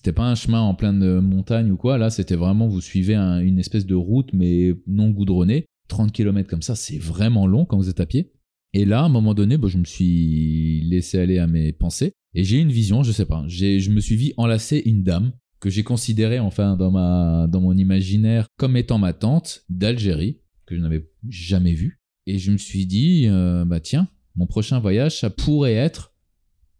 C'était 0.00 0.14
pas 0.14 0.30
un 0.30 0.34
chemin 0.34 0.62
en 0.62 0.74
pleine 0.74 1.20
montagne 1.20 1.70
ou 1.70 1.76
quoi. 1.76 1.98
Là, 1.98 2.08
c'était 2.08 2.34
vraiment, 2.34 2.68
vous 2.68 2.80
suivez 2.80 3.16
une 3.16 3.58
espèce 3.58 3.84
de 3.84 3.94
route, 3.94 4.32
mais 4.32 4.72
non 4.86 5.10
goudronnée. 5.10 5.66
30 5.88 6.10
km 6.10 6.48
comme 6.48 6.62
ça, 6.62 6.74
c'est 6.74 6.96
vraiment 6.96 7.46
long 7.46 7.66
quand 7.66 7.76
vous 7.76 7.90
êtes 7.90 8.00
à 8.00 8.06
pied. 8.06 8.32
Et 8.72 8.86
là, 8.86 9.02
à 9.02 9.04
un 9.04 9.08
moment 9.10 9.34
donné, 9.34 9.58
bah, 9.58 9.68
je 9.68 9.76
me 9.76 9.84
suis 9.84 10.80
laissé 10.88 11.18
aller 11.18 11.36
à 11.36 11.46
mes 11.46 11.74
pensées. 11.74 12.14
Et 12.32 12.44
j'ai 12.44 12.60
une 12.60 12.72
vision, 12.72 13.02
je 13.02 13.12
sais 13.12 13.26
pas. 13.26 13.44
Je 13.46 13.90
me 13.90 14.00
suis 14.00 14.16
vu 14.16 14.32
enlacer 14.38 14.82
une 14.86 15.02
dame 15.02 15.32
que 15.60 15.68
j'ai 15.68 15.82
considérée, 15.82 16.38
enfin, 16.38 16.78
dans, 16.78 16.90
ma, 16.90 17.46
dans 17.46 17.60
mon 17.60 17.76
imaginaire, 17.76 18.46
comme 18.56 18.78
étant 18.78 18.96
ma 18.96 19.12
tante 19.12 19.66
d'Algérie, 19.68 20.40
que 20.64 20.76
je 20.76 20.80
n'avais 20.80 21.10
jamais 21.28 21.74
vue. 21.74 22.00
Et 22.26 22.38
je 22.38 22.52
me 22.52 22.56
suis 22.56 22.86
dit, 22.86 23.26
euh, 23.26 23.66
bah 23.66 23.80
tiens, 23.80 24.08
mon 24.34 24.46
prochain 24.46 24.78
voyage, 24.80 25.20
ça 25.20 25.28
pourrait 25.28 25.74
être 25.74 26.14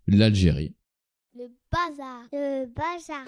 l'Algérie. 0.07 0.75
Bazar. 1.73 2.25
Le 2.33 2.67
bazar. 2.67 3.25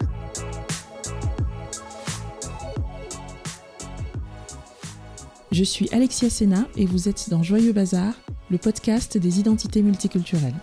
Je 5.52 5.62
suis 5.62 5.88
Alexia 5.92 6.28
Sena 6.28 6.66
et 6.76 6.84
vous 6.84 7.08
êtes 7.08 7.30
dans 7.30 7.44
Joyeux 7.44 7.72
Bazar, 7.72 8.20
le 8.50 8.58
podcast 8.58 9.16
des 9.16 9.38
identités 9.38 9.80
multiculturelles. 9.82 10.56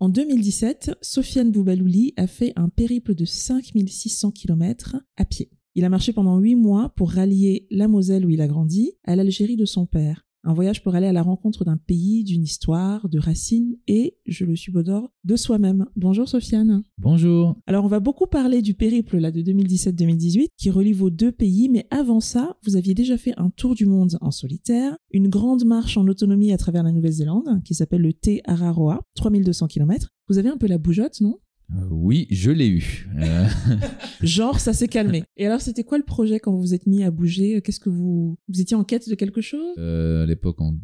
En 0.00 0.08
2017, 0.08 0.96
Sofiane 1.00 1.52
Boubalouli 1.52 2.12
a 2.16 2.26
fait 2.26 2.52
un 2.56 2.70
périple 2.70 3.14
de 3.14 3.24
5600 3.24 4.32
km 4.32 4.96
à 5.16 5.24
pied. 5.24 5.52
Il 5.76 5.84
a 5.84 5.88
marché 5.88 6.12
pendant 6.12 6.38
8 6.38 6.56
mois 6.56 6.88
pour 6.96 7.12
rallier 7.12 7.68
la 7.70 7.86
Moselle 7.86 8.26
où 8.26 8.30
il 8.30 8.40
a 8.40 8.48
grandi 8.48 8.94
à 9.04 9.14
l'Algérie 9.14 9.56
de 9.56 9.64
son 9.64 9.86
père. 9.86 10.27
Un 10.44 10.54
voyage 10.54 10.82
pour 10.82 10.94
aller 10.94 11.06
à 11.06 11.12
la 11.12 11.22
rencontre 11.22 11.64
d'un 11.64 11.76
pays, 11.76 12.22
d'une 12.24 12.42
histoire, 12.42 13.08
de 13.08 13.18
racines 13.18 13.76
et, 13.88 14.16
je 14.24 14.44
le 14.44 14.54
subodore, 14.56 15.10
de 15.24 15.36
soi-même. 15.36 15.86
Bonjour 15.96 16.28
Sofiane. 16.28 16.84
Bonjour. 16.96 17.56
Alors 17.66 17.84
on 17.84 17.88
va 17.88 18.00
beaucoup 18.00 18.26
parler 18.26 18.62
du 18.62 18.74
périple 18.74 19.18
là 19.18 19.32
de 19.32 19.42
2017-2018 19.42 20.48
qui 20.56 20.70
relie 20.70 20.92
vos 20.92 21.10
deux 21.10 21.32
pays, 21.32 21.68
mais 21.68 21.86
avant 21.90 22.20
ça, 22.20 22.56
vous 22.64 22.76
aviez 22.76 22.94
déjà 22.94 23.18
fait 23.18 23.34
un 23.36 23.50
tour 23.50 23.74
du 23.74 23.86
monde 23.86 24.16
en 24.20 24.30
solitaire, 24.30 24.96
une 25.10 25.28
grande 25.28 25.64
marche 25.64 25.96
en 25.96 26.06
autonomie 26.06 26.52
à 26.52 26.58
travers 26.58 26.82
la 26.82 26.92
Nouvelle-Zélande 26.92 27.62
qui 27.64 27.74
s'appelle 27.74 28.02
le 28.02 28.12
Te 28.12 28.38
Araroa, 28.44 29.02
3200 29.16 29.66
km. 29.66 30.08
Vous 30.28 30.38
avez 30.38 30.48
un 30.48 30.56
peu 30.56 30.66
la 30.66 30.78
bougeotte, 30.78 31.20
non? 31.20 31.38
Euh, 31.76 31.86
oui, 31.90 32.26
je 32.30 32.50
l'ai 32.50 32.68
eu. 32.68 33.08
Euh. 33.18 33.46
Genre, 34.22 34.58
ça 34.58 34.72
s'est 34.72 34.88
calmé. 34.88 35.24
Et 35.36 35.46
alors, 35.46 35.60
c'était 35.60 35.84
quoi 35.84 35.98
le 35.98 36.04
projet 36.04 36.40
quand 36.40 36.50
vous 36.52 36.60
vous 36.60 36.74
êtes 36.74 36.86
mis 36.86 37.02
à 37.04 37.10
bouger? 37.10 37.60
Qu'est-ce 37.60 37.80
que 37.80 37.90
vous 37.90 38.38
vous 38.48 38.60
étiez 38.60 38.74
en 38.76 38.84
quête 38.84 39.08
de 39.08 39.14
quelque 39.14 39.40
chose? 39.42 39.74
Euh, 39.78 40.22
À 40.22 40.26
l'époque, 40.26 40.60
en, 40.62 40.74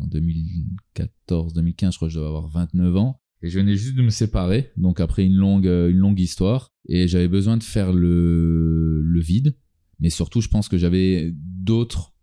en 0.00 0.06
2014, 0.06 1.52
2015, 1.52 1.92
je 1.92 1.98
crois 1.98 2.08
que 2.08 2.14
je 2.14 2.18
devais 2.18 2.28
avoir 2.28 2.48
29 2.48 2.96
ans. 2.96 3.20
Et 3.42 3.50
je 3.50 3.58
venais 3.60 3.76
juste 3.76 3.94
de 3.94 4.02
me 4.02 4.08
séparer, 4.08 4.70
donc 4.78 4.98
après 4.98 5.24
une 5.24 5.34
longue, 5.34 5.66
une 5.66 5.98
longue 5.98 6.18
histoire. 6.18 6.72
Et 6.88 7.06
j'avais 7.06 7.28
besoin 7.28 7.58
de 7.58 7.62
faire 7.62 7.92
le, 7.92 9.02
le 9.02 9.20
vide. 9.20 9.54
Mais 10.00 10.08
surtout, 10.10 10.40
je 10.40 10.48
pense 10.48 10.68
que 10.68 10.78
j'avais 10.78 11.32
d'autres 11.34 12.14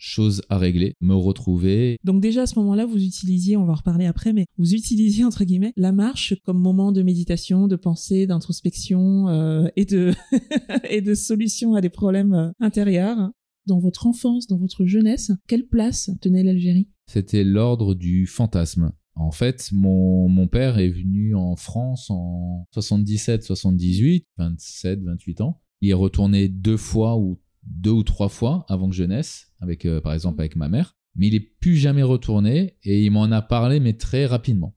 choses 0.00 0.42
à 0.48 0.58
régler, 0.58 0.94
me 1.00 1.14
retrouver. 1.14 1.96
Donc 2.04 2.20
déjà 2.20 2.42
à 2.42 2.46
ce 2.46 2.58
moment-là, 2.58 2.86
vous 2.86 3.02
utilisiez, 3.02 3.56
on 3.56 3.64
va 3.64 3.72
en 3.72 3.76
reparler 3.76 4.06
après, 4.06 4.32
mais 4.32 4.46
vous 4.58 4.74
utilisiez 4.74 5.24
entre 5.24 5.44
guillemets 5.44 5.72
la 5.76 5.92
marche 5.92 6.34
comme 6.44 6.58
moment 6.58 6.92
de 6.92 7.02
méditation, 7.02 7.68
de 7.68 7.76
pensée, 7.76 8.26
d'introspection 8.26 9.28
euh, 9.28 9.68
et 9.76 9.84
de 9.84 10.12
et 10.90 11.00
de 11.00 11.14
solution 11.14 11.74
à 11.74 11.80
des 11.80 11.90
problèmes 11.90 12.34
euh, 12.34 12.50
intérieurs. 12.60 13.30
Dans 13.66 13.78
votre 13.78 14.06
enfance, 14.06 14.46
dans 14.46 14.56
votre 14.56 14.86
jeunesse, 14.86 15.32
quelle 15.46 15.66
place 15.66 16.10
tenait 16.22 16.42
l'Algérie? 16.42 16.88
C'était 17.06 17.44
l'ordre 17.44 17.94
du 17.94 18.26
fantasme. 18.26 18.90
En 19.14 19.32
fait, 19.32 19.68
mon, 19.72 20.28
mon 20.28 20.48
père 20.48 20.78
est 20.78 20.88
venu 20.88 21.34
en 21.34 21.56
France 21.56 22.10
en 22.10 22.66
77, 22.72 23.44
78, 23.44 24.24
27, 24.38 25.02
28 25.02 25.40
ans. 25.42 25.60
Il 25.82 25.90
est 25.90 25.94
retourné 25.94 26.48
deux 26.48 26.78
fois 26.78 27.18
ou 27.18 27.38
deux 27.62 27.90
ou 27.90 28.02
trois 28.02 28.28
fois 28.28 28.64
avant 28.68 28.88
que 28.88 28.94
je 28.94 29.04
naisse, 29.04 29.52
avec, 29.60 29.86
euh, 29.86 30.00
par 30.00 30.12
exemple 30.12 30.40
avec 30.40 30.56
ma 30.56 30.68
mère, 30.68 30.96
mais 31.16 31.28
il 31.28 31.34
est 31.34 31.40
plus 31.60 31.76
jamais 31.76 32.02
retourné 32.02 32.76
et 32.84 33.02
il 33.02 33.10
m'en 33.10 33.24
a 33.24 33.42
parlé, 33.42 33.80
mais 33.80 33.94
très 33.94 34.26
rapidement. 34.26 34.74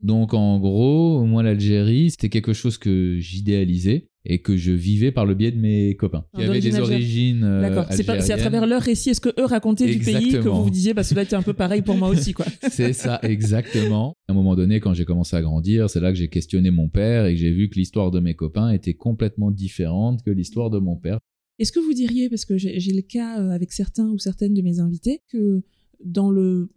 Donc 0.00 0.34
en 0.34 0.58
gros, 0.58 1.24
moi 1.24 1.42
l'Algérie, 1.42 2.10
c'était 2.10 2.28
quelque 2.28 2.52
chose 2.52 2.76
que 2.76 3.16
j'idéalisais 3.18 4.08
et 4.26 4.40
que 4.40 4.56
je 4.56 4.72
vivais 4.72 5.12
par 5.12 5.26
le 5.26 5.34
biais 5.34 5.50
de 5.50 5.58
mes 5.58 5.96
copains 5.96 6.24
qui 6.34 6.42
avaient 6.42 6.60
des 6.60 6.78
origines 6.78 7.44
euh, 7.44 7.60
D'accord, 7.62 7.86
c'est, 7.90 8.08
à 8.08 8.36
travers 8.36 8.66
leur 8.66 8.80
récit, 8.80 9.10
est-ce 9.10 9.20
que 9.20 9.28
eux 9.38 9.44
racontaient 9.44 9.86
du 9.86 9.98
pays 9.98 10.32
que 10.32 10.48
vous 10.48 10.64
vous 10.64 10.70
disiez, 10.70 10.94
bah 10.94 11.02
cela 11.02 11.22
était 11.22 11.36
un 11.36 11.42
peu 11.42 11.52
pareil 11.52 11.82
pour 11.82 11.96
moi 11.96 12.08
aussi, 12.08 12.32
quoi. 12.32 12.46
c'est 12.70 12.92
ça, 12.92 13.18
exactement. 13.22 14.14
À 14.28 14.32
un 14.32 14.34
moment 14.34 14.56
donné, 14.56 14.80
quand 14.80 14.94
j'ai 14.94 15.04
commencé 15.04 15.36
à 15.36 15.42
grandir, 15.42 15.90
c'est 15.90 16.00
là 16.00 16.10
que 16.10 16.18
j'ai 16.18 16.28
questionné 16.28 16.70
mon 16.70 16.88
père 16.88 17.26
et 17.26 17.34
que 17.34 17.40
j'ai 17.40 17.50
vu 17.50 17.68
que 17.68 17.76
l'histoire 17.76 18.10
de 18.10 18.20
mes 18.20 18.34
copains 18.34 18.70
était 18.70 18.94
complètement 18.94 19.50
différente 19.50 20.22
que 20.22 20.30
l'histoire 20.30 20.70
de 20.70 20.78
mon 20.78 20.96
père. 20.96 21.18
Est-ce 21.58 21.72
que 21.72 21.80
vous 21.80 21.94
diriez, 21.94 22.28
parce 22.28 22.44
que 22.44 22.56
j'ai 22.58 22.92
le 22.92 23.02
cas 23.02 23.40
euh, 23.40 23.50
avec 23.50 23.72
certains 23.72 24.08
ou 24.08 24.18
certaines 24.18 24.54
de 24.54 24.62
mes 24.62 24.80
invités, 24.80 25.22
que 25.28 25.62
dans 26.04 26.30
le, 26.30 26.70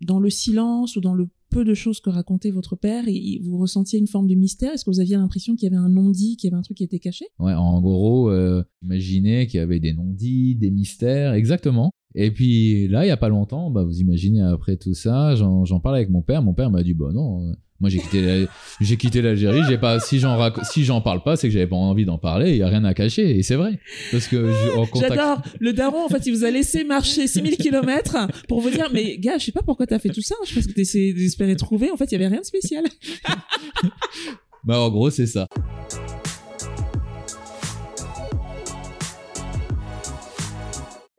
dans 0.00 0.20
le 0.20 0.30
silence 0.30 0.96
ou 0.96 1.00
dans 1.00 1.14
le 1.14 1.28
peu 1.50 1.64
de 1.64 1.74
choses 1.74 2.00
que 2.00 2.10
racontait 2.10 2.50
votre 2.50 2.76
père, 2.76 3.04
vous 3.42 3.58
ressentiez 3.58 3.98
une 3.98 4.06
forme 4.06 4.28
de 4.28 4.36
mystère? 4.36 4.72
Est-ce 4.72 4.84
que 4.84 4.90
vous 4.90 5.00
aviez 5.00 5.16
l'impression 5.16 5.56
qu'il 5.56 5.64
y 5.64 5.74
avait 5.74 5.82
un 5.82 5.88
non-dit, 5.88 6.36
qu'il 6.36 6.48
y 6.48 6.52
avait 6.52 6.58
un 6.58 6.62
truc 6.62 6.76
qui 6.76 6.84
était 6.84 7.00
caché? 7.00 7.26
Ouais, 7.40 7.54
en 7.54 7.80
gros, 7.80 8.30
euh, 8.30 8.62
imaginez 8.82 9.48
qu'il 9.48 9.58
y 9.58 9.62
avait 9.62 9.80
des 9.80 9.92
non-dits, 9.92 10.54
des 10.54 10.70
mystères, 10.70 11.34
exactement. 11.34 11.90
Et 12.14 12.30
puis 12.30 12.88
là, 12.88 13.04
il 13.04 13.08
y 13.08 13.12
a 13.12 13.16
pas 13.16 13.28
longtemps, 13.28 13.70
bah, 13.70 13.82
vous 13.82 14.00
imaginez 14.00 14.42
après 14.42 14.76
tout 14.76 14.94
ça, 14.94 15.34
j'en 15.34 15.80
parle 15.80 15.96
avec 15.96 16.10
mon 16.10 16.22
père. 16.22 16.42
Mon 16.42 16.54
père 16.54 16.70
m'a 16.70 16.82
dit, 16.82 16.94
bah 16.94 17.10
non, 17.12 17.52
moi, 17.80 17.88
j'ai 17.88 17.98
quitté, 17.98 18.46
j'ai 18.82 18.96
quitté 18.98 19.22
l'Algérie. 19.22 19.62
J'ai 19.66 19.78
pas, 19.78 20.00
si 20.00 20.18
j'en 20.18 20.38
si 20.64 20.84
j'en 20.84 21.00
parle 21.00 21.22
pas, 21.22 21.36
c'est 21.36 21.48
que 21.48 21.54
j'avais 21.54 21.66
pas 21.66 21.76
envie 21.76 22.04
d'en 22.04 22.18
parler. 22.18 22.50
Il 22.50 22.56
y 22.58 22.62
a 22.62 22.68
rien 22.68 22.84
à 22.84 22.92
cacher. 22.92 23.38
Et 23.38 23.42
c'est 23.42 23.54
vrai. 23.54 23.80
Parce 24.10 24.26
que 24.26 24.52
J'adore. 24.94 25.40
Le 25.60 25.72
daron, 25.72 26.04
en 26.04 26.08
fait, 26.10 26.26
il 26.26 26.34
vous 26.34 26.44
a 26.44 26.50
laissé 26.50 26.84
marcher 26.84 27.26
6000 27.26 27.56
km 27.56 28.28
pour 28.48 28.60
vous 28.60 28.68
dire, 28.68 28.90
mais 28.92 29.16
gars, 29.16 29.38
je 29.38 29.46
sais 29.46 29.52
pas 29.52 29.62
pourquoi 29.62 29.86
t'as 29.86 29.98
fait 29.98 30.10
tout 30.10 30.20
ça. 30.20 30.34
Je 30.46 30.54
pense 30.54 30.66
que 30.66 30.72
t'essayais 30.72 31.14
d'espérer 31.14 31.56
trouver. 31.56 31.90
En 31.90 31.96
fait, 31.96 32.04
il 32.04 32.12
y 32.12 32.14
avait 32.16 32.26
rien 32.26 32.40
de 32.40 32.44
spécial. 32.44 32.84
bah, 34.64 34.78
en 34.78 34.90
gros, 34.90 35.08
c'est 35.08 35.26
ça. 35.26 35.48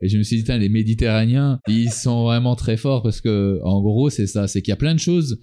Et 0.00 0.08
je 0.08 0.16
me 0.16 0.22
suis 0.22 0.40
dit, 0.40 0.58
les 0.58 0.68
Méditerranéens, 0.68 1.58
ils 1.66 1.90
sont 1.90 2.22
vraiment 2.22 2.54
très 2.54 2.76
forts 2.76 3.02
parce 3.02 3.20
que, 3.20 3.60
en 3.64 3.80
gros, 3.82 4.10
c'est 4.10 4.28
ça. 4.28 4.46
C'est 4.46 4.62
qu'il 4.62 4.70
y 4.70 4.74
a 4.74 4.76
plein 4.76 4.94
de 4.94 5.00
choses 5.00 5.40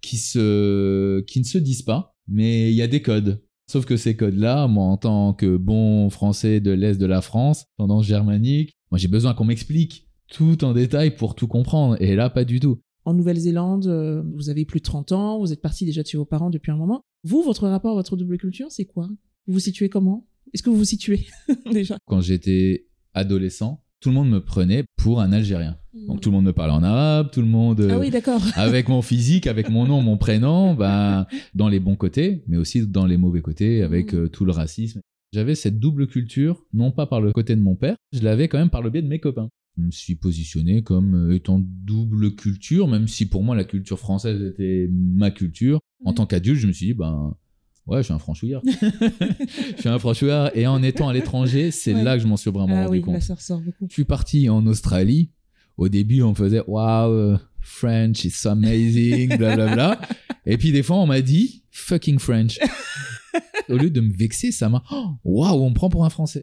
qui, 0.00 0.16
se, 0.16 1.20
qui 1.22 1.40
ne 1.40 1.44
se 1.44 1.58
disent 1.58 1.82
pas, 1.82 2.16
mais 2.28 2.70
il 2.70 2.76
y 2.76 2.82
a 2.82 2.86
des 2.86 3.02
codes. 3.02 3.42
Sauf 3.70 3.84
que 3.84 3.96
ces 3.96 4.16
codes-là, 4.16 4.66
moi, 4.66 4.84
en 4.84 4.96
tant 4.96 5.32
que 5.32 5.56
bon 5.56 6.10
français 6.10 6.60
de 6.60 6.72
l'Est 6.72 6.98
de 6.98 7.06
la 7.06 7.20
France, 7.20 7.66
tendance 7.78 8.04
germanique, 8.04 8.72
moi, 8.90 8.98
j'ai 8.98 9.08
besoin 9.08 9.34
qu'on 9.34 9.44
m'explique 9.44 10.08
tout 10.28 10.64
en 10.64 10.72
détail 10.72 11.14
pour 11.14 11.34
tout 11.34 11.46
comprendre. 11.46 11.96
Et 12.00 12.16
là, 12.16 12.30
pas 12.30 12.44
du 12.44 12.58
tout. 12.58 12.80
En 13.04 13.14
Nouvelle-Zélande, 13.14 13.86
euh, 13.86 14.22
vous 14.34 14.50
avez 14.50 14.64
plus 14.64 14.80
de 14.80 14.84
30 14.84 15.12
ans, 15.12 15.38
vous 15.38 15.52
êtes 15.52 15.62
parti 15.62 15.84
déjà 15.84 16.02
de 16.02 16.08
chez 16.08 16.18
vos 16.18 16.24
parents 16.24 16.50
depuis 16.50 16.70
un 16.70 16.76
moment. 16.76 17.02
Vous, 17.24 17.42
votre 17.42 17.68
rapport 17.68 17.92
à 17.92 17.94
votre 17.94 18.16
double 18.16 18.38
culture, 18.38 18.66
c'est 18.70 18.84
quoi? 18.84 19.08
Vous 19.46 19.54
vous 19.54 19.60
situez 19.60 19.88
comment? 19.88 20.26
Est-ce 20.52 20.62
que 20.62 20.70
vous 20.70 20.76
vous 20.76 20.84
situez 20.84 21.26
déjà? 21.72 21.96
Quand 22.06 22.20
j'étais 22.20 22.88
adolescent, 23.14 23.82
tout 24.00 24.08
le 24.08 24.14
monde 24.14 24.30
me 24.30 24.40
prenait 24.40 24.84
pour 24.96 25.20
un 25.20 25.32
Algérien. 25.32 25.76
Donc 25.92 26.16
hmm. 26.16 26.20
tout 26.20 26.30
le 26.30 26.36
monde 26.36 26.46
me 26.46 26.52
parlait 26.52 26.72
en 26.72 26.82
arabe, 26.82 27.30
tout 27.32 27.40
le 27.40 27.46
monde. 27.46 27.86
Ah 27.90 27.98
oui, 27.98 28.10
d'accord. 28.10 28.40
avec 28.56 28.88
mon 28.88 29.02
physique, 29.02 29.46
avec 29.46 29.68
mon 29.68 29.86
nom, 29.86 30.02
mon 30.02 30.16
prénom, 30.16 30.74
ben, 30.74 31.26
dans 31.54 31.68
les 31.68 31.80
bons 31.80 31.96
côtés, 31.96 32.42
mais 32.46 32.56
aussi 32.56 32.86
dans 32.86 33.06
les 33.06 33.16
mauvais 33.16 33.42
côtés, 33.42 33.82
avec 33.82 34.12
hmm. 34.12 34.16
euh, 34.16 34.28
tout 34.28 34.44
le 34.44 34.52
racisme. 34.52 35.00
J'avais 35.32 35.54
cette 35.54 35.78
double 35.78 36.08
culture, 36.08 36.64
non 36.72 36.90
pas 36.90 37.06
par 37.06 37.20
le 37.20 37.32
côté 37.32 37.54
de 37.54 37.60
mon 37.60 37.76
père, 37.76 37.96
je 38.12 38.22
l'avais 38.22 38.48
quand 38.48 38.58
même 38.58 38.70
par 38.70 38.82
le 38.82 38.90
biais 38.90 39.02
de 39.02 39.08
mes 39.08 39.20
copains. 39.20 39.48
Je 39.76 39.82
me 39.82 39.90
suis 39.90 40.16
positionné 40.16 40.82
comme 40.82 41.30
euh, 41.30 41.34
étant 41.34 41.60
double 41.62 42.34
culture, 42.34 42.88
même 42.88 43.06
si 43.06 43.26
pour 43.26 43.42
moi 43.44 43.54
la 43.54 43.64
culture 43.64 43.98
française 43.98 44.42
était 44.42 44.88
ma 44.90 45.30
culture. 45.30 45.78
En 46.04 46.14
tant 46.14 46.26
qu'adulte, 46.26 46.58
je 46.58 46.66
me 46.66 46.72
suis 46.72 46.86
dit, 46.86 46.94
ben, 46.94 47.36
Ouais, 47.86 47.98
je 47.98 48.04
suis 48.04 48.12
un 48.12 48.18
franchouillard. 48.18 48.62
je 48.64 49.80
suis 49.80 49.88
un 49.88 49.98
franchouillard. 49.98 50.50
Et 50.54 50.66
en 50.66 50.82
étant 50.82 51.08
à 51.08 51.12
l'étranger, 51.12 51.70
c'est 51.70 51.92
là 51.92 52.16
que 52.16 52.22
je 52.22 52.28
m'en 52.28 52.36
suis 52.36 52.50
vraiment 52.50 52.76
ah, 52.76 52.84
rendu 52.84 52.98
oui, 52.98 53.02
compte. 53.02 53.20
ça 53.20 53.34
ressort 53.34 53.60
beaucoup. 53.60 53.86
Je 53.88 53.92
suis 53.92 54.04
parti 54.04 54.48
en 54.48 54.66
Australie. 54.66 55.30
Au 55.76 55.88
début, 55.88 56.22
on 56.22 56.34
faisait 56.34 56.62
Wow, 56.66 57.38
French 57.60 58.24
is 58.24 58.30
so 58.30 58.50
amazing, 58.50 59.36
blablabla. 59.36 60.00
Et 60.46 60.56
puis 60.56 60.72
des 60.72 60.82
fois, 60.82 60.96
on 60.96 61.06
m'a 61.06 61.20
dit 61.20 61.64
Fucking 61.70 62.18
French. 62.18 62.58
Au 63.68 63.76
lieu 63.76 63.90
de 63.90 64.00
me 64.00 64.12
vexer, 64.12 64.52
ça 64.52 64.68
m'a 64.68 64.82
Waouh, 65.24 65.62
on 65.62 65.70
me 65.70 65.74
prend 65.74 65.88
pour 65.88 66.04
un 66.04 66.10
français. 66.10 66.42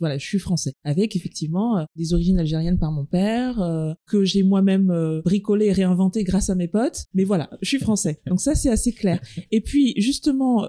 Voilà, 0.00 0.18
je 0.18 0.24
suis 0.24 0.38
français, 0.38 0.74
avec 0.84 1.16
effectivement 1.16 1.78
euh, 1.78 1.84
des 1.96 2.14
origines 2.14 2.38
algériennes 2.38 2.78
par 2.78 2.92
mon 2.92 3.04
père, 3.04 3.60
euh, 3.60 3.92
que 4.06 4.24
j'ai 4.24 4.42
moi-même 4.42 4.90
euh, 4.90 5.22
bricolé 5.22 5.66
et 5.66 5.72
réinventé 5.72 6.24
grâce 6.24 6.50
à 6.50 6.54
mes 6.54 6.68
potes. 6.68 7.06
Mais 7.14 7.24
voilà, 7.24 7.50
je 7.62 7.68
suis 7.68 7.78
français. 7.78 8.20
Donc 8.26 8.40
ça, 8.40 8.54
c'est 8.54 8.70
assez 8.70 8.92
clair. 8.92 9.20
Et 9.50 9.60
puis, 9.60 9.94
justement, 9.96 10.68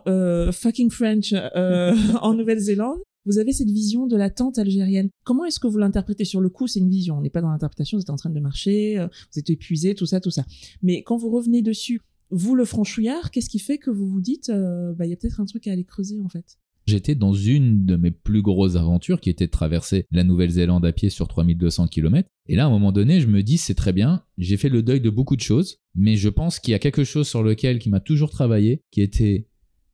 fucking 0.51 0.89
French 0.89 1.33
en 2.21 2.33
Nouvelle-Zélande, 2.33 2.99
Vous 3.25 3.37
avez 3.37 3.51
cette 3.51 3.69
vision 3.69 4.07
de 4.07 4.17
la 4.17 4.29
tente 4.29 4.57
algérienne. 4.57 5.09
Comment 5.23 5.45
est-ce 5.45 5.59
que 5.59 5.67
vous 5.67 5.77
l'interprétez? 5.77 6.25
Sur 6.25 6.41
le 6.41 6.49
coup 6.49 6.67
C'est 6.67 6.79
une 6.79 6.89
vision. 6.89 7.17
On 7.17 7.21
n'est 7.21 7.29
pas 7.29 7.41
dans 7.41 7.51
l'interprétation. 7.51 7.97
Vous 7.97 8.01
êtes 8.01 8.09
en 8.09 8.15
train 8.15 8.29
de 8.29 8.39
marcher, 8.39 8.97
euh, 8.97 9.07
vous 9.07 9.39
êtes 9.39 9.49
épuisé, 9.49 9.93
tout 9.93 10.05
ça, 10.05 10.19
tout 10.19 10.31
ça. 10.31 10.45
Mais 10.81 11.03
quand 11.03 11.17
vous 11.17 11.29
revenez 11.29 11.61
dessus, 11.61 12.01
vous 12.31 12.55
le 12.55 12.65
franchouillard, 12.65 13.31
qu'est-ce 13.31 13.49
qui 13.49 13.59
fait 13.59 13.77
que 13.77 13.89
vous 13.89 14.07
vous 14.07 14.21
dites, 14.21 14.49
euh, 14.49 14.93
bah 14.93 15.05
il 15.05 15.09
y 15.09 15.13
a 15.13 15.15
peut-être 15.15 15.41
un 15.41 15.45
truc 15.45 15.67
à 15.67 15.71
aller 15.71 15.83
creuser 15.83 16.19
en 16.19 16.29
fait? 16.29 16.57
J'étais 16.89 17.13
dans 17.13 17.33
une 17.33 17.85
de 17.85 17.97
mes 17.97 18.09
plus 18.09 18.41
grosses 18.41 18.75
aventures 18.75 19.21
qui 19.21 19.29
était 19.29 19.45
de 19.45 19.51
traverser 19.51 20.07
la 20.09 20.23
Nouvelle-Zélande 20.23 20.83
à 20.87 20.91
pied 20.91 21.11
sur 21.11 21.27
3200 21.27 21.87
km. 21.87 22.27
Et 22.47 22.55
là, 22.55 22.63
à 22.63 22.65
un 22.65 22.71
moment 22.71 22.91
donné, 22.91 23.21
je 23.21 23.27
me 23.27 23.43
dis, 23.43 23.59
c'est 23.59 23.75
très 23.75 23.93
bien, 23.93 24.23
j'ai 24.39 24.57
fait 24.57 24.69
le 24.69 24.81
deuil 24.81 24.99
de 24.99 25.11
beaucoup 25.11 25.35
de 25.35 25.41
choses, 25.41 25.77
mais 25.93 26.15
je 26.15 26.29
pense 26.29 26.57
qu'il 26.57 26.71
y 26.71 26.75
a 26.75 26.79
quelque 26.79 27.03
chose 27.03 27.27
sur 27.27 27.43
lequel 27.43 27.77
qui 27.77 27.91
m'a 27.91 27.99
toujours 27.99 28.31
travaillé, 28.31 28.81
qui 28.89 29.01
était 29.01 29.47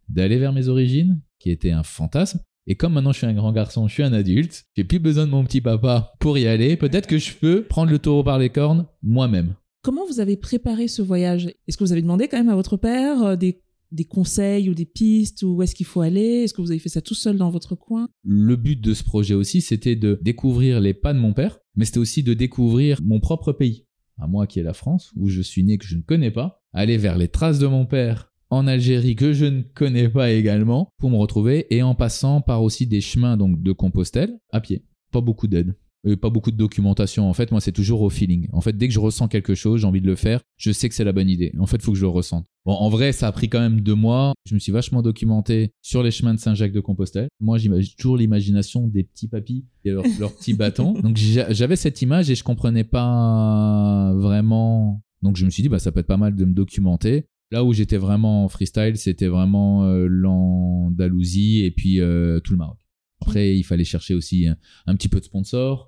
d'aller 0.08 0.38
vers 0.38 0.54
mes 0.54 0.70
origines, 0.70 1.22
qui 1.38 1.52
était 1.52 1.72
un 1.72 1.84
fantasme. 1.84 2.40
Et 2.66 2.76
comme 2.76 2.94
maintenant 2.94 3.12
je 3.12 3.18
suis 3.18 3.28
un 3.28 3.34
grand 3.34 3.52
garçon, 3.52 3.90
je 3.90 3.94
suis 3.94 4.04
un 4.04 4.14
adulte, 4.14 4.64
j'ai 4.78 4.86
plus 4.86 5.00
besoin 5.00 5.26
de 5.26 5.32
mon 5.32 5.44
petit 5.44 5.60
papa 5.60 6.14
pour 6.22 6.38
y 6.38 6.48
aller, 6.48 6.78
peut-être 6.78 7.08
que 7.08 7.18
je 7.18 7.34
peux 7.34 7.64
prendre 7.64 7.92
le 7.92 8.00
taureau 8.00 8.24
par 8.24 8.40
les 8.40 8.50
cornes 8.50 8.88
moi-même. 9.04 9.56
Comment 9.84 10.06
vous 10.08 10.22
avez 10.22 10.38
préparé 10.38 10.88
ce 10.88 11.02
voyage? 11.02 11.48
Est-ce 11.68 11.76
que 11.78 11.84
vous 11.84 11.92
avez 11.92 12.02
demandé 12.02 12.30
quand 12.30 12.38
même 12.38 12.50
à 12.50 12.56
votre 12.56 12.78
père 12.78 13.22
euh, 13.22 13.36
des 13.36 13.62
des 13.96 14.06
conseils 14.06 14.70
ou 14.70 14.74
des 14.74 14.86
pistes 14.86 15.44
où 15.44 15.62
est-ce 15.62 15.74
qu'il 15.74 15.86
faut 15.86 16.02
aller? 16.02 16.44
Est-ce 16.44 16.54
que 16.54 16.62
vous 16.62 16.72
avez 16.72 16.80
fait 16.80 16.90
ça 16.90 17.02
tout 17.02 17.16
seul 17.16 17.38
dans 17.38 17.50
votre 17.50 17.76
coin? 17.76 18.08
Le 18.24 18.56
but 18.56 18.80
de 18.80 18.94
ce 18.94 19.04
projet 19.04 19.34
aussi, 19.34 19.62
c'était 19.62 19.96
de 19.96 20.20
découvrir 20.22 20.80
les 20.80 20.94
pas 20.94 21.14
de 21.14 21.20
mon 21.20 21.34
père, 21.34 21.60
mais 21.76 21.86
c'était 21.86 22.00
aussi 22.00 22.24
de 22.24 22.34
découvrir 22.34 23.00
mon 23.04 23.20
propre 23.20 23.52
pays, 23.52 23.86
à 24.18 24.28
moi 24.28 24.48
qui 24.48 24.60
est 24.60 24.64
la 24.64 24.74
France, 24.74 25.12
où 25.16 25.30
je 25.30 25.42
suis 25.42 25.64
né 25.64 25.78
que 25.78 25.86
je 25.86 25.98
ne 25.98 26.02
connais 26.02 26.32
pas, 26.32 26.62
aller 26.74 26.98
vers 26.98 27.18
les 27.18 27.28
traces 27.28 27.60
de 27.60 27.68
mon 27.68 27.86
père 27.86 28.32
en 28.50 28.68
Algérie 28.68 29.16
que 29.16 29.34
je 29.34 29.46
ne 29.46 29.62
connais 29.62 30.10
pas 30.10 30.32
également 30.32 30.90
pour 31.00 31.10
me 31.10 31.18
retrouver 31.18 31.66
et 31.76 31.82
en 31.82 31.96
passant 31.96 32.42
par 32.42 32.62
aussi 32.62 32.86
des 32.86 33.02
chemins 33.02 33.38
donc 33.38 33.62
de 33.62 33.72
Compostelle 33.72 34.38
à 34.52 34.62
pied. 34.62 34.86
Pas 35.12 35.22
beaucoup 35.22 35.48
d'aide 35.48 35.76
pas 36.14 36.30
beaucoup 36.30 36.52
de 36.52 36.58
documentation. 36.58 37.28
En 37.28 37.34
fait, 37.34 37.52
moi, 37.52 37.60
c'est 37.62 37.72
toujours 37.72 38.02
au 38.02 38.10
feeling. 38.10 38.48
En 38.54 38.62
fait, 38.62 38.78
dès 38.78 38.88
que 38.88 38.94
je 38.94 39.00
ressens 39.00 39.28
quelque 39.28 39.56
chose, 39.56 39.82
j'ai 39.82 39.88
envie 39.88 40.02
de 40.02 40.08
le 40.08 40.16
faire, 40.16 40.42
je 40.58 40.72
sais 40.72 40.88
que 40.88 40.96
c'est 40.96 41.04
la 41.04 41.14
bonne 41.14 41.30
idée. 41.30 41.52
En 41.60 41.66
fait, 41.66 41.78
il 41.78 41.82
faut 41.82 41.92
que 41.92 41.98
je 41.98 42.04
le 42.04 42.10
ressente. 42.10 42.46
Bon, 42.66 42.74
en 42.74 42.90
vrai, 42.90 43.12
ça 43.12 43.28
a 43.28 43.32
pris 43.32 43.50
quand 43.50 43.60
même 43.60 43.82
deux 43.82 43.96
mois. 43.96 44.34
Je 44.46 44.54
me 44.54 44.60
suis 44.60 44.72
vachement 44.72 45.02
documenté 45.02 45.72
sur 45.82 46.04
les 46.04 46.12
chemins 46.12 46.34
de 46.34 46.40
Saint-Jacques-de-Compostelle. 46.40 47.28
Moi, 47.40 47.58
j'imagine 47.58 47.94
toujours 47.98 48.18
l'imagination 48.18 48.88
des 48.88 49.04
petits 49.04 49.28
papis 49.28 49.66
et 49.84 49.92
leurs 49.92 50.34
petits 50.36 50.54
bâtons. 50.54 50.94
Donc, 51.02 51.18
j'avais 51.18 51.76
cette 51.76 52.02
image 52.02 52.30
et 52.30 52.36
je 52.36 52.44
comprenais 52.44 52.84
pas 52.84 54.14
vraiment. 54.16 55.02
Donc, 55.22 55.38
je 55.38 55.46
me 55.46 55.50
suis 55.50 55.64
dit, 55.64 55.70
bah, 55.70 55.80
ça 55.80 55.92
peut 55.92 56.02
être 56.02 56.08
pas 56.08 56.18
mal 56.18 56.36
de 56.36 56.46
me 56.46 56.54
documenter. 56.54 57.26
Là 57.52 57.64
où 57.64 57.74
j'étais 57.74 57.98
vraiment 57.98 58.46
en 58.46 58.50
freestyle, 58.50 58.98
c'était 58.98 59.28
vraiment 59.28 59.86
euh, 59.86 60.08
l'Andalousie 60.10 61.64
et 61.64 61.72
puis 61.72 62.00
euh, 62.00 62.40
tout 62.40 62.54
le 62.54 62.58
Maroc. 62.58 62.78
Après, 63.22 63.56
il 63.56 63.64
fallait 63.64 63.84
chercher 63.84 64.14
aussi 64.14 64.48
un, 64.48 64.96
petit 64.96 65.08
peu 65.08 65.20
de 65.20 65.26
sponsors, 65.26 65.88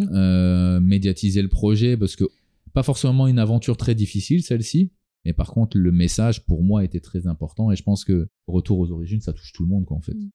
euh, 0.00 0.80
médiatiser 0.80 1.42
le 1.42 1.48
projet, 1.48 1.96
parce 1.96 2.16
que 2.16 2.24
pas 2.72 2.82
forcément 2.82 3.26
une 3.26 3.38
aventure 3.38 3.76
très 3.76 3.94
difficile, 3.94 4.42
celle-ci. 4.42 4.92
Mais 5.24 5.32
par 5.32 5.50
contre, 5.50 5.78
le 5.78 5.92
message 5.92 6.44
pour 6.46 6.62
moi 6.62 6.84
était 6.84 7.00
très 7.00 7.26
important 7.26 7.70
et 7.70 7.76
je 7.76 7.82
pense 7.82 8.04
que 8.04 8.28
retour 8.46 8.78
aux 8.78 8.90
origines, 8.90 9.20
ça 9.20 9.32
touche 9.32 9.52
tout 9.52 9.62
le 9.62 9.68
monde, 9.68 9.84
quoi, 9.84 9.96
en 9.96 10.00
fait. 10.00 10.14
Mm. 10.14 10.30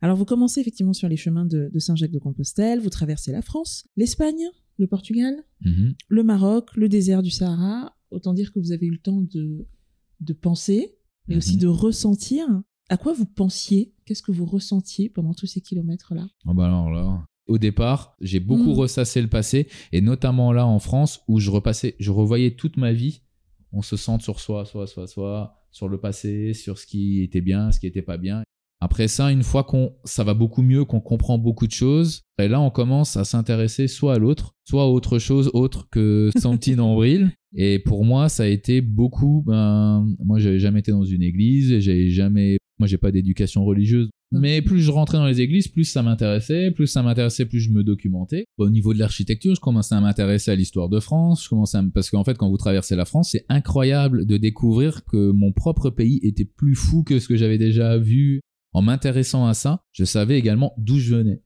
Alors, 0.00 0.16
vous 0.16 0.24
commencez 0.24 0.60
effectivement 0.60 0.92
sur 0.92 1.08
les 1.08 1.16
chemins 1.16 1.46
de, 1.46 1.70
Saint-Jacques-de-Compostelle, 1.78 2.80
vous 2.80 2.90
traversez 2.90 3.30
la 3.30 3.42
France, 3.42 3.86
l'Espagne, 3.96 4.48
le 4.78 4.88
Portugal, 4.88 5.34
mm-hmm. 5.64 5.94
le 6.08 6.22
Maroc, 6.24 6.70
le 6.74 6.88
désert 6.88 7.22
du 7.22 7.30
Sahara. 7.30 7.94
Autant 8.10 8.34
dire 8.34 8.52
que 8.52 8.58
vous 8.58 8.72
avez 8.72 8.86
eu 8.86 8.90
le 8.90 8.98
temps 8.98 9.22
de 9.22 9.64
de 10.22 10.32
penser, 10.32 10.94
mais 11.28 11.36
aussi 11.36 11.54
mhm. 11.54 11.60
de 11.62 11.66
ressentir. 11.68 12.46
À 12.92 12.98
quoi 12.98 13.14
vous 13.14 13.24
pensiez? 13.24 13.94
Qu'est-ce 14.04 14.22
que 14.22 14.32
vous 14.32 14.44
ressentiez 14.44 15.08
pendant 15.08 15.32
tous 15.32 15.46
ces 15.46 15.62
kilomètres-là? 15.62 16.28
Oh 16.46 16.52
bah 16.52 16.66
alors 16.66 16.90
là, 16.90 17.24
Au 17.46 17.56
départ, 17.56 18.14
j'ai 18.20 18.38
beaucoup 18.38 18.74
hmm. 18.74 18.80
ressassé 18.80 19.22
le 19.22 19.28
passé, 19.28 19.66
et 19.92 20.02
notamment 20.02 20.52
là 20.52 20.66
en 20.66 20.78
France, 20.78 21.22
où 21.26 21.40
je 21.40 21.50
repassais, 21.50 21.96
je 21.98 22.10
revoyais 22.10 22.50
toute 22.50 22.76
ma 22.76 22.92
vie. 22.92 23.22
On 23.72 23.80
se 23.80 23.96
sent 23.96 24.18
sur 24.20 24.40
soi, 24.40 24.66
soi, 24.66 24.86
soi, 24.86 25.06
soi, 25.06 25.64
sur 25.70 25.88
le 25.88 25.98
passé, 26.00 26.52
sur 26.52 26.76
ce 26.76 26.84
qui 26.84 27.22
était 27.22 27.40
bien, 27.40 27.72
ce 27.72 27.80
qui 27.80 27.86
n'était 27.86 28.02
pas 28.02 28.18
bien. 28.18 28.42
Après 28.82 29.08
ça, 29.08 29.32
une 29.32 29.42
fois 29.42 29.64
qu'on 29.64 29.94
ça 30.04 30.22
va 30.22 30.34
beaucoup 30.34 30.60
mieux, 30.60 30.84
qu'on 30.84 31.00
comprend 31.00 31.38
beaucoup 31.38 31.66
de 31.66 31.72
choses, 31.72 32.20
et 32.38 32.48
là 32.48 32.60
on 32.60 32.70
commence 32.70 33.16
à 33.16 33.24
s'intéresser 33.24 33.88
soit 33.88 34.16
à 34.16 34.18
l'autre, 34.18 34.52
soit 34.68 34.82
à 34.82 34.86
autre 34.86 35.18
chose 35.18 35.50
autre 35.54 35.88
que 35.88 36.30
son 36.38 36.58
petit 36.58 36.76
nombril. 36.76 37.32
Et 37.54 37.78
pour 37.78 38.04
moi, 38.04 38.28
ça 38.28 38.42
a 38.44 38.46
été 38.46 38.80
beaucoup. 38.80 39.44
Ben, 39.46 40.06
moi, 40.18 40.38
j'avais 40.38 40.58
jamais 40.58 40.80
été 40.80 40.90
dans 40.90 41.04
une 41.04 41.22
église, 41.22 41.78
j'ai 41.80 42.10
jamais. 42.10 42.58
Moi, 42.82 42.88
j'ai 42.88 42.98
pas 42.98 43.12
d'éducation 43.12 43.64
religieuse. 43.64 44.10
Mais 44.32 44.60
plus 44.60 44.80
je 44.80 44.90
rentrais 44.90 45.16
dans 45.16 45.28
les 45.28 45.40
églises, 45.40 45.68
plus 45.68 45.84
ça 45.84 46.02
m'intéressait, 46.02 46.72
plus 46.72 46.88
ça 46.88 47.04
m'intéressait, 47.04 47.46
plus 47.46 47.60
je 47.60 47.70
me 47.70 47.84
documentais. 47.84 48.44
Au 48.58 48.70
niveau 48.70 48.92
de 48.92 48.98
l'architecture, 48.98 49.54
je 49.54 49.60
commençais 49.60 49.94
à 49.94 50.00
m'intéresser 50.00 50.50
à 50.50 50.56
l'histoire 50.56 50.88
de 50.88 50.98
France. 50.98 51.44
Je 51.44 51.48
commençais 51.48 51.78
à... 51.78 51.84
parce 51.94 52.10
qu'en 52.10 52.24
fait, 52.24 52.36
quand 52.36 52.50
vous 52.50 52.56
traversez 52.56 52.96
la 52.96 53.04
France, 53.04 53.28
c'est 53.30 53.46
incroyable 53.48 54.26
de 54.26 54.36
découvrir 54.36 55.04
que 55.04 55.30
mon 55.30 55.52
propre 55.52 55.90
pays 55.90 56.18
était 56.24 56.44
plus 56.44 56.74
fou 56.74 57.04
que 57.04 57.20
ce 57.20 57.28
que 57.28 57.36
j'avais 57.36 57.56
déjà 57.56 57.98
vu 57.98 58.40
en 58.72 58.82
m'intéressant 58.82 59.46
à 59.46 59.54
ça, 59.54 59.84
je 59.92 60.04
savais 60.04 60.40
également 60.40 60.74
d'où 60.76 60.98
je 60.98 61.14
venais. 61.14 61.40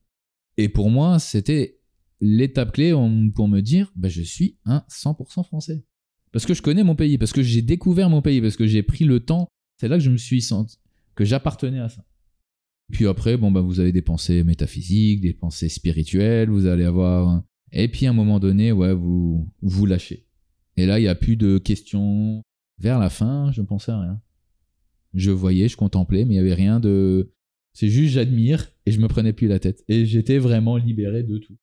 Et 0.57 0.69
pour 0.69 0.89
moi, 0.89 1.19
c'était 1.19 1.77
l'étape 2.19 2.71
clé 2.71 2.93
pour 3.35 3.47
me 3.47 3.61
dire, 3.61 3.91
bah, 3.95 4.09
je 4.09 4.23
suis 4.23 4.57
un 4.65 4.83
100% 4.89 5.43
français. 5.43 5.85
Parce 6.31 6.47
que 6.47 6.55
je 6.55 6.63
connais 6.63 6.83
mon 6.83 6.95
pays, 6.95 7.19
parce 7.19 7.31
que 7.31 7.43
j'ai 7.43 7.61
découvert 7.61 8.09
mon 8.09 8.23
pays, 8.23 8.41
parce 8.41 8.57
que 8.57 8.65
j'ai 8.65 8.81
pris 8.81 9.05
le 9.05 9.19
temps. 9.19 9.47
C'est 9.79 9.87
là 9.87 9.97
que 9.97 10.03
je 10.03 10.09
me 10.09 10.17
suis 10.17 10.41
senti 10.41 10.79
que 11.17 11.25
j'appartenais 11.25 11.79
à 11.79 11.89
ça. 11.89 12.05
Puis 12.93 13.05
après, 13.05 13.35
bon, 13.35 13.51
bah, 13.51 13.59
vous 13.59 13.81
avez 13.81 13.91
des 13.91 14.01
pensées 14.01 14.45
métaphysiques, 14.45 15.19
des 15.19 15.33
pensées 15.33 15.67
spirituelles, 15.67 16.49
vous 16.49 16.67
allez 16.67 16.85
avoir. 16.85 17.43
Et 17.73 17.89
puis 17.89 18.05
à 18.05 18.11
un 18.11 18.13
moment 18.13 18.39
donné, 18.39 18.71
ouais, 18.71 18.93
vous 18.93 19.51
vous 19.61 19.85
lâchez. 19.85 20.25
Et 20.77 20.85
là, 20.85 20.99
il 20.99 21.01
n'y 21.01 21.09
a 21.09 21.15
plus 21.15 21.35
de 21.35 21.57
questions. 21.57 22.41
Vers 22.79 22.99
la 22.99 23.09
fin, 23.09 23.51
je 23.51 23.61
ne 23.61 23.65
pensais 23.65 23.91
à 23.91 23.99
rien 23.99 24.21
je 25.17 25.31
voyais, 25.31 25.67
je 25.67 25.77
contemplais, 25.77 26.25
mais 26.25 26.35
il 26.35 26.37
n'y 26.37 26.45
avait 26.45 26.53
rien 26.53 26.79
de. 26.79 27.33
C'est 27.73 27.89
juste 27.89 28.13
j'admire 28.13 28.71
et 28.85 28.91
je 28.91 28.99
me 28.99 29.07
prenais 29.07 29.33
plus 29.33 29.47
la 29.47 29.59
tête. 29.59 29.83
Et 29.87 30.05
j'étais 30.05 30.37
vraiment 30.37 30.77
libéré 30.77 31.23
de 31.23 31.37
tout. 31.37 31.57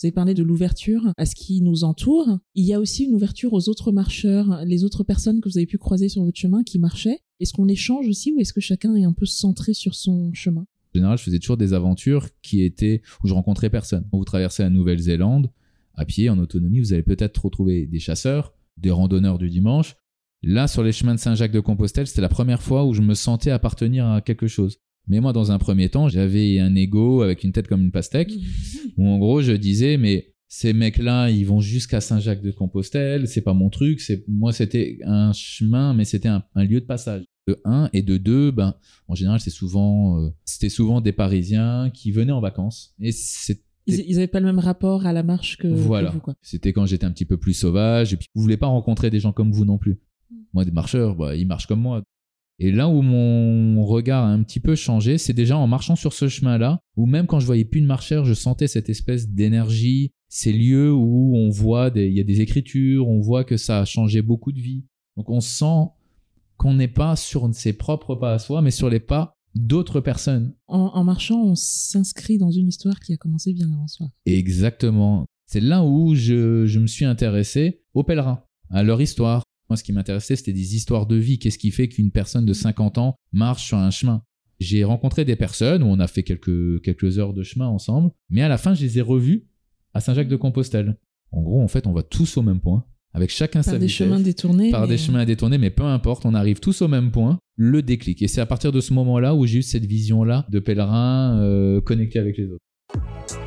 Vous 0.00 0.06
avez 0.06 0.12
parlé 0.12 0.32
de 0.32 0.42
l'ouverture 0.42 1.12
à 1.18 1.26
ce 1.26 1.34
qui 1.34 1.60
nous 1.60 1.84
entoure. 1.84 2.38
Il 2.54 2.64
y 2.64 2.72
a 2.72 2.80
aussi 2.80 3.04
une 3.04 3.12
ouverture 3.12 3.52
aux 3.52 3.68
autres 3.68 3.92
marcheurs, 3.92 4.64
les 4.64 4.82
autres 4.82 5.04
personnes 5.04 5.42
que 5.42 5.48
vous 5.50 5.58
avez 5.58 5.66
pu 5.66 5.76
croiser 5.76 6.08
sur 6.08 6.24
votre 6.24 6.38
chemin 6.38 6.62
qui 6.62 6.78
marchaient. 6.78 7.18
Est-ce 7.38 7.52
qu'on 7.52 7.68
échange 7.68 8.08
aussi 8.08 8.32
ou 8.32 8.40
est-ce 8.40 8.54
que 8.54 8.62
chacun 8.62 8.94
est 8.94 9.04
un 9.04 9.12
peu 9.12 9.26
centré 9.26 9.74
sur 9.74 9.94
son 9.94 10.32
chemin? 10.32 10.62
En 10.62 10.94
général, 10.94 11.18
je 11.18 11.24
faisais 11.24 11.38
toujours 11.38 11.58
des 11.58 11.74
aventures 11.74 12.28
qui 12.40 12.62
étaient 12.62 13.02
où 13.22 13.28
je 13.28 13.34
rencontrais 13.34 13.68
personne. 13.68 14.08
Vous 14.10 14.24
traversez 14.24 14.62
la 14.62 14.70
Nouvelle-Zélande, 14.70 15.50
à 15.92 16.06
pied, 16.06 16.30
en 16.30 16.38
autonomie, 16.38 16.80
vous 16.80 16.94
allez 16.94 17.02
peut-être 17.02 17.44
retrouver 17.44 17.84
des 17.84 17.98
chasseurs, 17.98 18.54
des 18.78 18.90
randonneurs 18.90 19.36
du 19.36 19.50
dimanche. 19.50 19.96
Là, 20.42 20.66
sur 20.66 20.82
les 20.82 20.92
chemins 20.92 21.14
de 21.14 21.20
Saint-Jacques-de-Compostelle, 21.20 22.06
c'était 22.06 22.22
la 22.22 22.30
première 22.30 22.62
fois 22.62 22.86
où 22.86 22.94
je 22.94 23.02
me 23.02 23.12
sentais 23.12 23.50
appartenir 23.50 24.06
à 24.06 24.22
quelque 24.22 24.46
chose. 24.46 24.78
Mais 25.08 25.20
moi, 25.20 25.32
dans 25.32 25.50
un 25.50 25.58
premier 25.58 25.88
temps, 25.88 26.08
j'avais 26.08 26.58
un 26.58 26.74
ego 26.74 27.22
avec 27.22 27.44
une 27.44 27.52
tête 27.52 27.68
comme 27.68 27.82
une 27.82 27.90
pastèque, 27.90 28.32
où 28.96 29.06
en 29.06 29.18
gros, 29.18 29.42
je 29.42 29.52
disais, 29.52 29.96
mais 29.96 30.34
ces 30.48 30.72
mecs-là, 30.72 31.30
ils 31.30 31.44
vont 31.44 31.60
jusqu'à 31.60 32.00
Saint-Jacques-de-Compostelle, 32.00 33.28
c'est 33.28 33.40
pas 33.40 33.54
mon 33.54 33.70
truc, 33.70 34.00
c'est 34.00 34.24
moi, 34.28 34.52
c'était 34.52 34.98
un 35.04 35.32
chemin, 35.32 35.94
mais 35.94 36.04
c'était 36.04 36.28
un, 36.28 36.42
lieu 36.56 36.80
de 36.80 36.86
passage. 36.86 37.24
De 37.46 37.58
un 37.64 37.88
et 37.92 38.02
de 38.02 38.18
deux, 38.18 38.50
ben, 38.50 38.74
en 39.08 39.14
général, 39.14 39.40
c'est 39.40 39.50
souvent, 39.50 40.22
euh, 40.22 40.28
c'était 40.44 40.68
souvent 40.68 41.00
des 41.00 41.12
Parisiens 41.12 41.90
qui 41.92 42.12
venaient 42.12 42.32
en 42.32 42.40
vacances. 42.40 42.94
Et 43.00 43.12
c'est 43.12 43.62
ils 43.86 44.14
n'avaient 44.14 44.26
pas 44.26 44.40
le 44.40 44.46
même 44.46 44.58
rapport 44.58 45.06
à 45.06 45.12
la 45.12 45.22
marche 45.22 45.56
que, 45.56 45.68
voilà. 45.68 46.14
C'était 46.42 46.72
quand 46.72 46.86
j'étais 46.86 47.06
un 47.06 47.12
petit 47.12 47.24
peu 47.24 47.36
plus 47.36 47.54
sauvage. 47.54 48.12
Et 48.12 48.16
puis, 48.16 48.28
vous 48.34 48.42
voulez 48.42 48.56
pas 48.56 48.66
rencontrer 48.66 49.10
des 49.10 49.20
gens 49.20 49.32
comme 49.32 49.52
vous 49.52 49.64
non 49.64 49.78
plus. 49.78 50.00
Hmm. 50.30 50.36
Moi, 50.52 50.64
des 50.64 50.70
marcheurs, 50.70 51.16
bah, 51.16 51.34
ils 51.34 51.46
marchent 51.46 51.66
comme 51.66 51.80
moi. 51.80 52.02
Et 52.62 52.70
là 52.70 52.88
où 52.88 53.00
mon 53.00 53.82
regard 53.86 54.24
a 54.24 54.28
un 54.28 54.42
petit 54.42 54.60
peu 54.60 54.74
changé, 54.74 55.16
c'est 55.16 55.32
déjà 55.32 55.56
en 55.56 55.66
marchant 55.66 55.96
sur 55.96 56.12
ce 56.12 56.28
chemin-là, 56.28 56.78
où 56.96 57.06
même 57.06 57.26
quand 57.26 57.40
je 57.40 57.46
voyais 57.46 57.64
plus 57.64 57.80
de 57.80 57.86
marcheurs, 57.86 58.26
je 58.26 58.34
sentais 58.34 58.68
cette 58.68 58.90
espèce 58.90 59.30
d'énergie, 59.30 60.12
ces 60.28 60.52
lieux 60.52 60.92
où 60.92 61.34
on 61.34 61.48
voit, 61.48 61.90
il 61.96 62.12
y 62.12 62.20
a 62.20 62.24
des 62.24 62.42
écritures, 62.42 63.08
on 63.08 63.20
voit 63.20 63.44
que 63.44 63.56
ça 63.56 63.80
a 63.80 63.86
changé 63.86 64.20
beaucoup 64.20 64.52
de 64.52 64.60
vie. 64.60 64.84
Donc 65.16 65.30
on 65.30 65.40
sent 65.40 65.88
qu'on 66.58 66.74
n'est 66.74 66.86
pas 66.86 67.16
sur 67.16 67.48
ses 67.54 67.72
propres 67.72 68.14
pas 68.14 68.34
à 68.34 68.38
soi, 68.38 68.60
mais 68.60 68.70
sur 68.70 68.90
les 68.90 69.00
pas 69.00 69.32
d'autres 69.54 70.00
personnes. 70.00 70.54
En, 70.68 71.02
marchant, 71.02 71.42
on 71.42 71.54
s'inscrit 71.54 72.36
dans 72.36 72.50
une 72.50 72.68
histoire 72.68 73.00
qui 73.00 73.14
a 73.14 73.16
commencé 73.16 73.54
bien 73.54 73.72
avant 73.72 73.88
soi. 73.88 74.08
Exactement. 74.26 75.24
C'est 75.46 75.60
là 75.60 75.82
où 75.82 76.14
je, 76.14 76.78
me 76.78 76.86
suis 76.86 77.06
intéressé 77.06 77.82
aux 77.94 78.04
pèlerins, 78.04 78.44
à 78.68 78.82
leur 78.82 79.00
histoire. 79.00 79.42
Moi, 79.70 79.76
ce 79.76 79.84
qui 79.84 79.92
m'intéressait, 79.92 80.34
c'était 80.34 80.52
des 80.52 80.74
histoires 80.74 81.06
de 81.06 81.14
vie. 81.14 81.38
Qu'est-ce 81.38 81.56
qui 81.56 81.70
fait 81.70 81.88
qu'une 81.88 82.10
personne 82.10 82.44
de 82.44 82.52
50 82.52 82.98
ans 82.98 83.14
marche 83.32 83.68
sur 83.68 83.78
un 83.78 83.90
chemin? 83.92 84.22
J'ai 84.58 84.82
rencontré 84.82 85.24
des 85.24 85.36
personnes 85.36 85.84
où 85.84 85.86
on 85.86 86.00
a 86.00 86.08
fait 86.08 86.24
quelques, 86.24 86.82
quelques 86.82 87.20
heures 87.20 87.32
de 87.32 87.44
chemin 87.44 87.68
ensemble, 87.68 88.10
mais 88.30 88.42
à 88.42 88.48
la 88.48 88.58
fin, 88.58 88.74
je 88.74 88.82
les 88.84 88.98
ai 88.98 89.00
revues 89.00 89.46
à 89.94 90.00
Saint-Jacques-de-Compostelle. 90.00 90.98
En 91.30 91.40
gros, 91.42 91.62
en 91.62 91.68
fait, 91.68 91.86
on 91.86 91.92
va 91.92 92.02
tous 92.02 92.36
au 92.36 92.42
même 92.42 92.58
point, 92.60 92.84
avec 93.14 93.30
chacun 93.30 93.62
sa 93.62 93.70
Par 93.70 93.80
des 93.80 93.86
vitesse, 93.86 93.96
chemins 94.08 94.18
détournés. 94.20 94.70
par 94.72 94.82
mais- 94.82 94.88
des 94.88 94.98
chemins 94.98 95.24
détournés, 95.24 95.56
mais 95.58 95.70
peu 95.70 95.84
importe, 95.84 96.26
on 96.26 96.34
arrive 96.34 96.58
tous 96.58 96.82
au 96.82 96.88
même 96.88 97.12
point, 97.12 97.38
le 97.54 97.80
déclic. 97.80 98.20
Et 98.22 98.28
c'est 98.28 98.40
à 98.40 98.46
partir 98.46 98.72
de 98.72 98.80
ce 98.80 98.92
moment-là 98.92 99.36
où 99.36 99.46
j'ai 99.46 99.58
eu 99.58 99.62
cette 99.62 99.86
vision-là 99.86 100.46
de 100.50 100.58
pèlerin 100.58 101.38
euh, 101.40 101.80
connecté 101.80 102.18
avec 102.18 102.36
les 102.36 102.46
autres. 102.50 103.39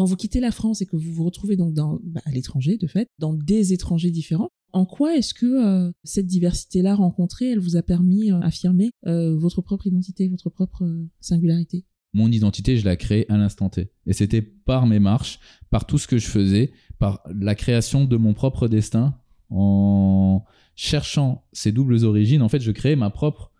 Quand 0.00 0.06
vous 0.06 0.16
quittez 0.16 0.40
la 0.40 0.50
France 0.50 0.80
et 0.80 0.86
que 0.86 0.96
vous 0.96 1.12
vous 1.12 1.24
retrouvez 1.26 1.56
donc 1.56 1.74
bah, 1.74 2.22
à 2.24 2.30
l'étranger, 2.30 2.78
de 2.78 2.86
fait, 2.86 3.06
dans 3.18 3.34
des 3.34 3.74
étrangers 3.74 4.10
différents, 4.10 4.48
en 4.72 4.86
quoi 4.86 5.14
est-ce 5.14 5.34
que 5.34 5.44
euh, 5.44 5.92
cette 6.04 6.24
diversité-là 6.24 6.94
rencontrée, 6.94 7.50
elle 7.50 7.58
vous 7.58 7.76
a 7.76 7.82
permis 7.82 8.30
d'affirmer 8.30 8.92
votre 9.04 9.60
propre 9.60 9.88
identité, 9.88 10.26
votre 10.28 10.48
propre 10.48 10.84
euh, 10.84 11.06
singularité? 11.20 11.84
Mon 12.14 12.32
identité, 12.32 12.78
je 12.78 12.88
l'ai 12.88 12.96
créée 12.96 13.30
à 13.30 13.36
l'instant 13.36 13.68
T. 13.68 13.90
Et 14.06 14.14
c'était 14.14 14.40
par 14.40 14.86
mes 14.86 15.00
marches, 15.00 15.38
par 15.68 15.84
tout 15.84 15.98
ce 15.98 16.06
que 16.06 16.16
je 16.16 16.28
faisais, 16.28 16.72
par 16.98 17.22
la 17.30 17.54
création 17.54 18.06
de 18.06 18.16
mon 18.16 18.32
propre 18.32 18.68
destin, 18.68 19.18
en 19.50 20.42
cherchant 20.76 21.44
ces 21.52 21.72
doubles 21.72 22.06
origines. 22.06 22.40
En 22.40 22.48
fait, 22.48 22.62
je 22.62 22.70
créais 22.70 22.96
ma 22.96 23.10
propre 23.10 23.52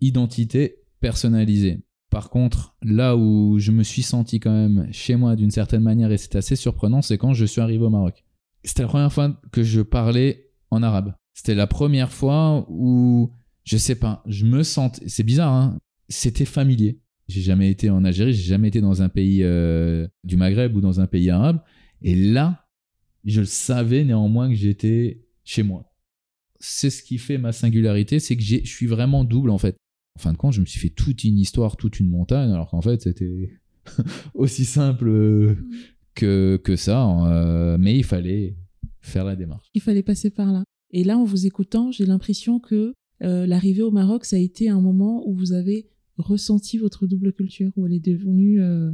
identité 0.00 0.76
personnalisée. 1.00 1.80
Par 2.10 2.30
contre, 2.30 2.74
là 2.82 3.16
où 3.16 3.58
je 3.58 3.70
me 3.70 3.82
suis 3.82 4.02
senti 4.02 4.40
quand 4.40 4.52
même 4.52 4.88
chez 4.92 5.16
moi 5.16 5.36
d'une 5.36 5.50
certaine 5.50 5.82
manière, 5.82 6.10
et 6.10 6.16
c'était 6.16 6.38
assez 6.38 6.56
surprenant, 6.56 7.02
c'est 7.02 7.18
quand 7.18 7.34
je 7.34 7.44
suis 7.44 7.60
arrivé 7.60 7.84
au 7.84 7.90
Maroc. 7.90 8.24
C'était 8.64 8.82
la 8.82 8.88
première 8.88 9.12
fois 9.12 9.40
que 9.52 9.62
je 9.62 9.82
parlais 9.82 10.50
en 10.70 10.82
arabe. 10.82 11.14
C'était 11.34 11.54
la 11.54 11.66
première 11.66 12.10
fois 12.10 12.66
où, 12.68 13.32
je 13.64 13.76
sais 13.76 13.94
pas, 13.94 14.22
je 14.26 14.44
me 14.44 14.62
sentais, 14.62 15.06
c'est 15.06 15.22
bizarre, 15.22 15.52
hein, 15.52 15.78
c'était 16.08 16.44
familier. 16.44 17.00
J'ai 17.28 17.42
jamais 17.42 17.70
été 17.70 17.90
en 17.90 18.04
Algérie, 18.04 18.32
j'ai 18.32 18.48
jamais 18.48 18.68
été 18.68 18.80
dans 18.80 19.02
un 19.02 19.10
pays 19.10 19.42
euh, 19.42 20.08
du 20.24 20.38
Maghreb 20.38 20.74
ou 20.74 20.80
dans 20.80 21.00
un 21.00 21.06
pays 21.06 21.28
arabe. 21.28 21.60
Et 22.00 22.14
là, 22.14 22.66
je 23.24 23.40
le 23.40 23.46
savais 23.46 24.04
néanmoins 24.04 24.48
que 24.48 24.54
j'étais 24.54 25.26
chez 25.44 25.62
moi. 25.62 25.92
C'est 26.58 26.90
ce 26.90 27.02
qui 27.02 27.18
fait 27.18 27.36
ma 27.36 27.52
singularité, 27.52 28.18
c'est 28.18 28.36
que 28.36 28.42
je 28.42 28.64
suis 28.64 28.86
vraiment 28.86 29.24
double 29.24 29.50
en 29.50 29.58
fait. 29.58 29.76
En 30.18 30.20
fin 30.20 30.32
de 30.32 30.36
compte, 30.36 30.52
je 30.52 30.60
me 30.60 30.66
suis 30.66 30.80
fait 30.80 30.88
toute 30.88 31.22
une 31.22 31.38
histoire, 31.38 31.76
toute 31.76 32.00
une 32.00 32.08
montagne, 32.08 32.50
alors 32.50 32.70
qu'en 32.70 32.80
fait, 32.82 33.02
c'était 33.02 33.52
aussi 34.34 34.64
simple 34.64 35.06
euh, 35.08 35.54
que, 36.16 36.60
que 36.64 36.74
ça. 36.74 37.08
euh, 37.08 37.76
mais 37.78 37.96
il 37.96 38.02
fallait 38.02 38.56
faire 39.00 39.24
la 39.24 39.36
démarche. 39.36 39.68
Il 39.74 39.80
fallait 39.80 40.02
passer 40.02 40.30
par 40.30 40.50
là. 40.50 40.64
Et 40.90 41.04
là, 41.04 41.16
en 41.16 41.22
vous 41.22 41.46
écoutant, 41.46 41.92
j'ai 41.92 42.04
l'impression 42.04 42.58
que 42.58 42.94
euh, 43.22 43.46
l'arrivée 43.46 43.82
au 43.82 43.92
Maroc, 43.92 44.24
ça 44.24 44.34
a 44.34 44.40
été 44.40 44.68
un 44.68 44.80
moment 44.80 45.22
où 45.24 45.36
vous 45.36 45.52
avez 45.52 45.86
ressenti 46.16 46.78
votre 46.78 47.06
double 47.06 47.32
culture, 47.32 47.70
où 47.76 47.86
elle 47.86 47.92
est 47.92 48.04
devenue 48.04 48.60
euh, 48.60 48.90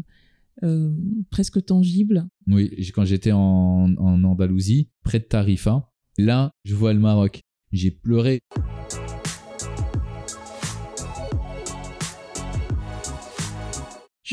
euh, 0.63 0.93
presque 1.31 1.65
tangible. 1.65 2.27
Oui, 2.49 2.71
quand 2.95 3.07
j'étais 3.07 3.33
en, 3.33 3.95
en 3.97 4.25
Andalousie, 4.25 4.91
près 5.05 5.21
de 5.21 5.25
Tarifa, 5.25 5.91
là, 6.19 6.51
je 6.65 6.75
vois 6.75 6.93
le 6.93 7.01
Maroc. 7.01 7.41
J'ai 7.73 7.91
pleuré. 7.91 8.41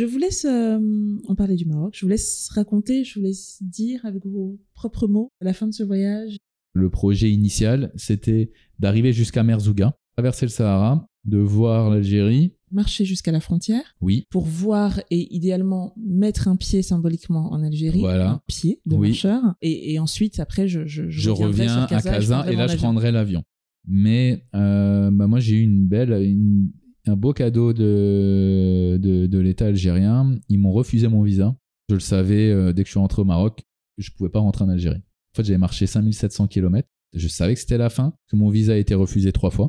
Je 0.02 0.08
vous 0.08 0.18
laisse, 0.18 0.46
euh, 0.46 0.80
on 1.28 1.36
parlait 1.36 1.56
du 1.56 1.66
Maroc, 1.66 1.94
je 1.96 2.04
vous 2.04 2.10
laisse 2.10 2.50
raconter, 2.56 3.04
je 3.04 3.20
vous 3.20 3.24
laisse 3.24 3.62
dire 3.62 4.04
avec 4.04 4.26
vos 4.26 4.60
propres 4.74 5.08
mots 5.08 5.30
à 5.40 5.46
la 5.46 5.54
fin 5.54 5.68
de 5.68 5.74
ce 5.76 5.84
voyage. 5.84 6.38
Le 6.74 6.90
projet 6.90 7.30
initial, 7.30 7.92
c'était 7.96 8.52
d'arriver 8.80 9.14
jusqu'à 9.14 9.44
Merzouga, 9.44 9.94
traverser 10.18 10.48
le 10.48 10.50
Sahara, 10.50 11.06
de 11.26 11.38
voir 11.38 11.92
l'Algérie. 11.92 12.56
Marcher 12.72 13.06
jusqu'à 13.06 13.32
la 13.32 13.42
frontière 13.42 13.84
Oui, 14.02 14.26
pour 14.32 14.46
voir 14.46 15.00
et 15.12 15.36
idéalement 15.36 15.94
mettre 15.98 16.48
un 16.48 16.56
pied 16.56 16.82
symboliquement 16.82 17.52
en 17.54 17.62
Algérie, 17.62 18.00
Voilà. 18.00 18.32
un 18.32 18.42
pied 18.48 18.82
de 18.88 18.96
Oui. 18.96 19.10
marcheur. 19.10 19.44
Et, 19.62 19.94
et 19.94 20.00
ensuite, 20.00 20.40
après, 20.40 20.68
je, 20.68 20.88
je, 20.88 21.08
je, 21.12 21.30
reviendrai 21.30 21.46
reviens 21.52 21.88
sur 21.88 21.96
à 21.98 22.02
Casa, 22.02 22.52
et 22.52 22.56
là, 22.56 22.66
je 22.66 22.78
prendrai 22.78 23.12
l'avion. 23.12 23.44
Mais 23.86 24.48
euh, 24.56 25.12
bah, 25.12 25.28
moi, 25.28 25.40
j'ai 25.40 25.58
eu 25.58 25.62
une 25.62 25.86
belle, 25.88 26.12
une- 26.24 26.72
un 27.08 27.16
beau 27.16 27.34
cadeau 27.34 27.74
de, 27.74 29.38
l'État 29.40 29.68
algérien. 29.68 30.36
Ils 30.50 30.60
m'ont 30.60 30.72
refusé 30.72 31.08
mon 31.08 31.24
visa. 31.24 31.56
Je 31.90 31.96
le 31.96 32.00
savais 32.00 32.50
euh, 32.50 32.74
dès 32.74 32.84
que 32.84 32.88
je 32.88 32.92
suis 32.92 33.00
rentré 33.00 33.22
au 33.22 33.26
Maroc, 33.26 33.64
je 33.98 34.12
pouvais 34.12 34.30
pas 34.30 34.40
rentrer 34.40 34.64
en 34.64 34.70
Algérie. 34.70 35.02
En 35.34 35.36
fait, 35.36 35.44
j'avais 35.44 35.58
marché 35.58 35.88
5700 35.88 36.48
km. 36.48 36.88
Je 37.14 37.28
savais 37.28 37.54
que 37.54 37.60
c'était 37.60 37.78
la 37.78 37.90
fin, 37.90 38.14
que 38.30 38.36
mon 38.36 38.50
visa 38.50 38.74
a 38.74 38.78
été 38.78 38.94
refusé 38.94 39.32
trois 39.34 39.52
fois. 39.52 39.68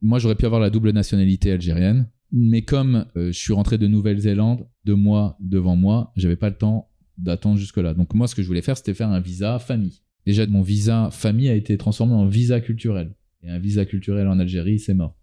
Moi, 0.00 0.18
j'aurais 0.18 0.34
pu 0.34 0.46
avoir 0.46 0.62
la 0.62 0.70
double 0.70 0.92
nationalité 0.92 1.52
algérienne, 1.52 2.08
mais 2.32 2.62
comme 2.62 3.06
euh, 3.16 3.32
je 3.32 3.38
suis 3.38 3.52
rentré 3.52 3.76
de 3.76 3.86
Nouvelle-Zélande, 3.86 4.66
deux 4.86 4.94
mois 4.94 5.36
devant 5.40 5.76
moi, 5.76 6.12
j'avais 6.16 6.36
pas 6.36 6.48
le 6.48 6.56
temps 6.56 6.88
d'attendre 7.18 7.58
jusque-là. 7.58 7.92
Donc 7.92 8.14
moi, 8.14 8.26
ce 8.26 8.34
que 8.34 8.40
je 8.40 8.46
voulais 8.46 8.62
faire, 8.62 8.78
c'était 8.78 8.94
faire 8.94 9.10
un 9.10 9.20
visa 9.20 9.58
famille. 9.58 10.00
Déjà, 10.26 10.46
mon 10.46 10.62
visa 10.62 11.08
famille 11.10 11.48
a 11.48 11.54
été 11.54 11.76
transformé 11.78 12.14
en 12.14 12.26
visa 12.26 12.60
culturel. 12.60 13.14
Et 13.42 13.50
un 13.50 13.58
visa 13.58 13.84
culturel 13.84 14.28
en 14.28 14.38
Algérie, 14.38 14.78
c'est 14.78 14.94
mort. 14.94 15.16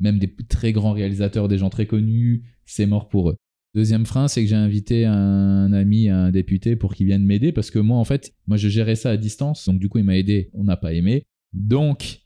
Même 0.00 0.18
des 0.18 0.32
très 0.48 0.72
grands 0.72 0.92
réalisateurs, 0.92 1.48
des 1.48 1.58
gens 1.58 1.70
très 1.70 1.86
connus, 1.86 2.44
c'est 2.64 2.86
mort 2.86 3.08
pour 3.08 3.30
eux. 3.30 3.36
Deuxième 3.74 4.06
frein, 4.06 4.28
c'est 4.28 4.42
que 4.42 4.48
j'ai 4.48 4.54
invité 4.54 5.04
un 5.04 5.72
ami, 5.72 6.08
un 6.08 6.30
député, 6.30 6.76
pour 6.76 6.94
qu'il 6.94 7.06
vienne 7.06 7.24
m'aider, 7.24 7.50
parce 7.50 7.72
que 7.72 7.80
moi, 7.80 7.98
en 7.98 8.04
fait, 8.04 8.32
moi, 8.46 8.56
je 8.56 8.68
gérais 8.68 8.94
ça 8.94 9.10
à 9.10 9.16
distance, 9.16 9.66
donc 9.66 9.80
du 9.80 9.88
coup, 9.88 9.98
il 9.98 10.04
m'a 10.04 10.16
aidé, 10.16 10.50
on 10.54 10.62
n'a 10.62 10.76
pas 10.76 10.92
aimé. 10.92 11.24
Donc, 11.52 12.20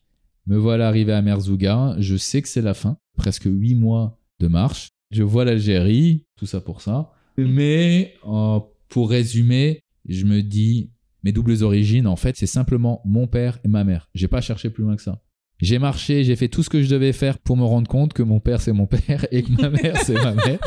me 0.46 0.58
voilà 0.58 0.88
arrivé 0.88 1.12
à 1.12 1.22
Merzouga, 1.22 1.96
je 1.98 2.16
sais 2.16 2.42
que 2.42 2.48
c'est 2.48 2.60
la 2.60 2.74
fin, 2.74 2.98
presque 3.16 3.46
huit 3.46 3.74
mois 3.74 4.20
de 4.40 4.48
marche. 4.48 4.90
Je 5.10 5.22
vois 5.22 5.46
l'Algérie, 5.46 6.26
tout 6.36 6.44
ça 6.44 6.60
pour 6.60 6.82
ça. 6.82 7.12
Mais 7.38 8.14
euh, 8.26 8.60
pour 8.88 9.08
résumer, 9.08 9.80
je 10.06 10.26
me 10.26 10.42
dis, 10.42 10.90
mes 11.24 11.32
doubles 11.32 11.62
origines, 11.62 12.06
en 12.06 12.16
fait, 12.16 12.36
c'est 12.36 12.46
simplement 12.46 13.00
mon 13.04 13.26
père 13.26 13.58
et 13.64 13.68
ma 13.68 13.84
mère. 13.84 14.08
J'ai 14.14 14.28
pas 14.28 14.40
cherché 14.40 14.70
plus 14.70 14.84
loin 14.84 14.96
que 14.96 15.02
ça. 15.02 15.20
J'ai 15.60 15.80
marché, 15.80 16.22
j'ai 16.22 16.36
fait 16.36 16.46
tout 16.46 16.62
ce 16.62 16.70
que 16.70 16.82
je 16.82 16.88
devais 16.88 17.12
faire 17.12 17.38
pour 17.38 17.56
me 17.56 17.64
rendre 17.64 17.88
compte 17.88 18.12
que 18.12 18.22
mon 18.22 18.38
père 18.38 18.60
c'est 18.60 18.72
mon 18.72 18.86
père 18.86 19.26
et 19.32 19.42
que 19.42 19.60
ma 19.60 19.70
mère 19.70 19.96
c'est 19.96 20.14
ma 20.14 20.32
mère 20.32 20.60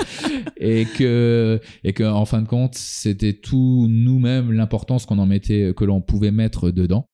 et 0.58 0.84
que 0.84 1.62
et 1.86 1.93
que 1.93 2.03
en 2.03 2.25
fin 2.25 2.41
de 2.41 2.48
compte 2.48 2.75
c'était 2.75 3.31
tout 3.31 3.88
nous-mêmes 3.89 4.51
l'importance 4.51 5.05
qu'on 5.05 5.17
en 5.20 5.25
mettait 5.25 5.74
que 5.77 5.86
l'on 5.86 6.01
pouvait 6.01 6.31
mettre 6.31 6.72
dedans. 6.72 7.05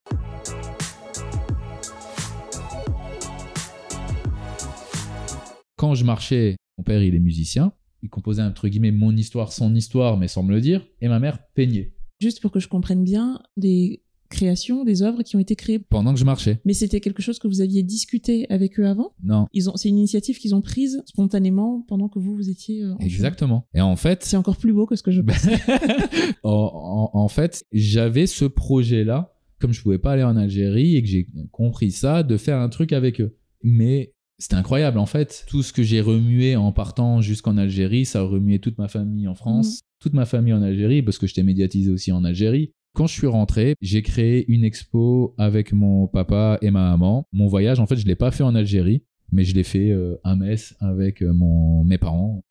Quand 5.76 5.94
je 5.94 6.04
marchais, 6.04 6.56
mon 6.80 6.84
père 6.84 7.04
il 7.04 7.14
est 7.14 7.20
musicien, 7.20 7.74
il 8.02 8.10
composait 8.10 8.42
entre 8.42 8.68
guillemets 8.70 8.92
mon 8.92 9.16
histoire, 9.16 9.52
son 9.52 9.76
histoire, 9.76 10.18
mais 10.18 10.28
sans 10.28 10.42
me 10.42 10.52
le 10.52 10.62
dire, 10.62 10.84
et 11.00 11.08
ma 11.08 11.20
mère 11.20 11.38
peignait 11.54 11.94
Juste 12.20 12.42
pour 12.42 12.52
que 12.52 12.60
je 12.60 12.68
comprenne 12.68 13.04
bien, 13.04 13.40
des 13.58 14.02
créations, 14.30 14.84
des 14.84 15.04
œuvres 15.04 15.24
qui 15.24 15.36
ont 15.38 15.40
été 15.40 15.56
créées. 15.56 15.80
pendant 15.80 16.14
que 16.14 16.20
je 16.20 16.26
marchais. 16.26 16.60
Mais 16.66 16.74
c'était 16.74 17.00
quelque 17.00 17.22
chose 17.22 17.40
que 17.40 17.48
vous 17.48 17.62
aviez 17.62 17.82
discuté 17.82 18.46
avec 18.50 18.78
eux 18.80 18.86
avant? 18.86 19.14
Non, 19.24 19.48
Ils 19.54 19.70
ont, 19.70 19.78
C'est 19.78 19.88
une 19.88 19.98
initiative 19.98 20.38
qu'ils 20.38 20.54
ont 20.54 20.62
prise 20.62 21.02
spontanément 21.06 21.86
pendant 21.88 22.10
que 22.10 22.20
vous, 22.20 22.36
vous 22.36 22.50
étiez 22.50 22.84
euh, 22.84 22.94
en 22.96 22.98
exactement. 22.98 23.68
Et 23.74 23.80
en 23.80 23.96
fait, 23.96 24.24
C'est 24.26 24.36
encore 24.36 24.58
plus 24.58 24.74
beau 24.74 24.86
que 24.86 24.98
ce 24.98 25.04
que 25.04 25.12
je 25.12 25.22
Ben, 25.22 25.34
pensais. 25.34 25.58
en, 26.44 27.10
en- 27.14 27.18
en 27.20 27.28
fait, 27.30 27.66
j'avais 27.72 28.28
ce 28.28 28.44
projet-là, 28.46 29.34
comme 29.60 29.72
je 29.74 29.82
pouvais 29.82 29.98
pas 30.00 30.12
aller 30.14 30.24
en 30.24 30.36
Algérie 30.36 30.96
et 30.98 31.02
que 31.02 31.08
j'ai 31.08 31.30
compris 31.52 31.92
ça, 31.92 32.24
de 32.24 32.36
faire 32.38 32.58
un 32.60 32.70
truc 32.70 32.92
avec 32.94 33.22
eux. 33.22 33.38
Mais 33.64 34.14
c'était 34.40 34.56
incroyable, 34.56 35.00
en 35.00 35.06
fait. 35.06 35.46
Tout 35.48 35.64
ce 35.64 35.72
que 35.74 35.84
j'ai 35.84 36.02
remué 36.02 36.56
en 36.58 36.72
partant 36.74 37.22
jusqu'en 37.22 37.58
Algérie, 37.58 38.06
ça 38.06 38.20
a 38.20 38.24
remué 38.24 38.60
toute 38.60 38.78
ma 38.78 38.88
famille 38.90 39.28
en 39.28 39.36
France, 39.36 39.80
toute 40.00 40.14
ma 40.14 40.26
famille 40.26 40.54
en 40.54 40.62
Algérie, 40.62 41.02
parce 41.02 41.18
que 41.18 41.28
j'étais 41.28 41.44
médiatisé 41.44 41.92
aussi 41.92 42.12
en 42.12 42.24
Algérie. 42.24 42.74
Quand 42.94 43.08
je 43.08 43.14
suis 43.14 43.28
rentré, 43.28 43.76
j'ai 43.82 44.02
créé 44.02 44.46
une 44.52 44.64
expo 44.64 45.36
avec 45.38 45.72
mon 45.72 46.08
papa 46.08 46.58
et 46.62 46.72
ma 46.72 46.90
maman. 46.92 47.28
Mon 47.32 47.48
voyage, 47.48 47.80
en 47.80 47.86
fait, 47.86 47.96
je 47.96 48.06
l'ai 48.06 48.16
pas 48.16 48.32
fait 48.32 48.44
en 48.44 48.56
Algérie, 48.56 49.04
mais 49.32 49.44
je 49.44 49.54
l'ai 49.54 49.64
fait 49.64 49.92
euh, 49.92 50.20
à 50.24 50.36
Metz 50.36 50.76
avec 50.80 51.22
euh, 51.22 51.34
mon, 51.34 51.84
mes 51.84 51.98
parents. 51.98 52.44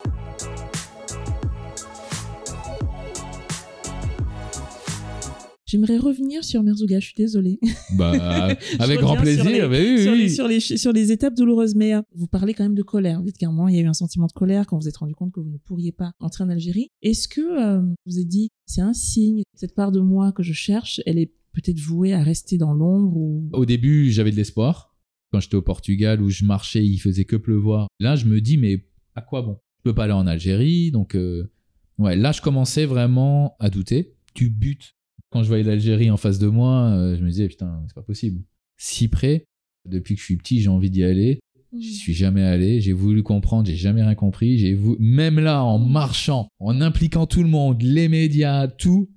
J'aimerais 5.66 5.98
revenir 5.98 6.44
sur 6.44 6.62
Merzouga, 6.62 7.00
je 7.00 7.06
suis 7.06 7.14
désolée. 7.16 7.58
Bah, 7.96 8.48
avec 8.78 9.00
grand 9.00 9.14
sur 9.14 9.22
plaisir. 9.22 9.44
les- 9.68 9.96
oui, 9.96 10.02
sur, 10.02 10.12
oui. 10.12 10.18
les, 10.18 10.28
sur, 10.28 10.46
les, 10.48 10.60
sur 10.60 10.92
les 10.92 11.10
étapes 11.10 11.34
douloureuses. 11.34 11.74
Mais 11.74 11.92
euh, 11.94 12.02
vous 12.14 12.28
parlez 12.28 12.54
quand 12.54 12.62
même 12.62 12.76
de 12.76 12.82
colère. 12.84 13.18
Vous 13.18 13.26
dites 13.26 13.36
qu'à 13.36 13.48
un 13.48 13.50
moment, 13.50 13.66
il 13.66 13.74
y 13.74 13.78
a 13.78 13.82
eu 13.82 13.86
un 13.86 13.92
sentiment 13.92 14.26
de 14.26 14.32
colère 14.32 14.66
quand 14.68 14.76
vous 14.76 14.82
vous 14.82 14.88
êtes 14.88 14.96
rendu 14.96 15.14
compte 15.16 15.32
que 15.32 15.40
vous 15.40 15.50
ne 15.50 15.58
pourriez 15.58 15.90
pas 15.90 16.12
entrer 16.20 16.44
en 16.44 16.50
Algérie. 16.50 16.88
Est-ce 17.02 17.26
que 17.26 17.40
euh, 17.40 17.80
vous 17.80 17.94
vous 18.06 18.18
êtes 18.20 18.28
dit, 18.28 18.48
c'est 18.66 18.80
un 18.80 18.92
signe, 18.94 19.42
cette 19.54 19.74
part 19.74 19.90
de 19.90 19.98
moi 19.98 20.30
que 20.30 20.44
je 20.44 20.52
cherche, 20.52 21.00
elle 21.04 21.18
est 21.18 21.32
peut-être 21.52 21.80
vouée 21.80 22.12
à 22.12 22.22
rester 22.22 22.58
dans 22.58 22.72
l'ombre 22.72 23.16
ou... 23.16 23.48
Au 23.52 23.64
début, 23.66 24.10
j'avais 24.12 24.30
de 24.30 24.36
l'espoir. 24.36 24.94
Quand 25.32 25.40
j'étais 25.40 25.56
au 25.56 25.62
Portugal 25.62 26.22
où 26.22 26.30
je 26.30 26.44
marchais, 26.44 26.84
il 26.86 26.98
faisait 26.98 27.24
que 27.24 27.34
pleuvoir. 27.34 27.88
Là, 27.98 28.14
je 28.14 28.26
me 28.26 28.40
dis, 28.40 28.56
mais 28.56 28.86
à 29.16 29.20
quoi 29.22 29.42
bon? 29.42 29.58
Je 29.78 29.90
peux 29.90 29.94
pas 29.94 30.04
aller 30.04 30.12
en 30.12 30.26
Algérie, 30.28 30.92
donc 30.92 31.16
euh, 31.16 31.50
ouais. 31.98 32.14
Là, 32.14 32.30
je 32.30 32.40
commençais 32.40 32.86
vraiment 32.86 33.56
à 33.58 33.68
douter. 33.70 34.14
Tu 34.34 34.48
butes. 34.50 34.92
Quand 35.30 35.42
je 35.42 35.48
voyais 35.48 35.64
l'Algérie 35.64 36.10
en 36.10 36.16
face 36.16 36.38
de 36.38 36.46
moi, 36.46 36.90
euh, 36.90 37.16
je 37.16 37.22
me 37.22 37.28
disais 37.28 37.48
putain, 37.48 37.82
c'est 37.86 37.94
pas 37.94 38.02
possible. 38.02 38.42
Si 38.76 39.08
près. 39.08 39.44
Depuis 39.88 40.14
que 40.14 40.20
je 40.20 40.24
suis 40.24 40.36
petit, 40.36 40.60
j'ai 40.60 40.68
envie 40.68 40.90
d'y 40.90 41.04
aller. 41.04 41.38
Mm. 41.72 41.80
Je 41.80 41.90
suis 41.90 42.14
jamais 42.14 42.42
allé, 42.42 42.80
j'ai 42.80 42.92
voulu 42.92 43.22
comprendre, 43.22 43.66
j'ai 43.66 43.76
jamais 43.76 44.02
rien 44.02 44.14
compris. 44.14 44.58
J'ai 44.58 44.78
même 44.98 45.38
là, 45.38 45.62
en 45.62 45.78
marchant, 45.78 46.48
en 46.58 46.80
impliquant 46.80 47.26
tout 47.26 47.42
le 47.42 47.48
monde, 47.48 47.82
les 47.82 48.08
médias, 48.08 48.68
tout, 48.68 49.08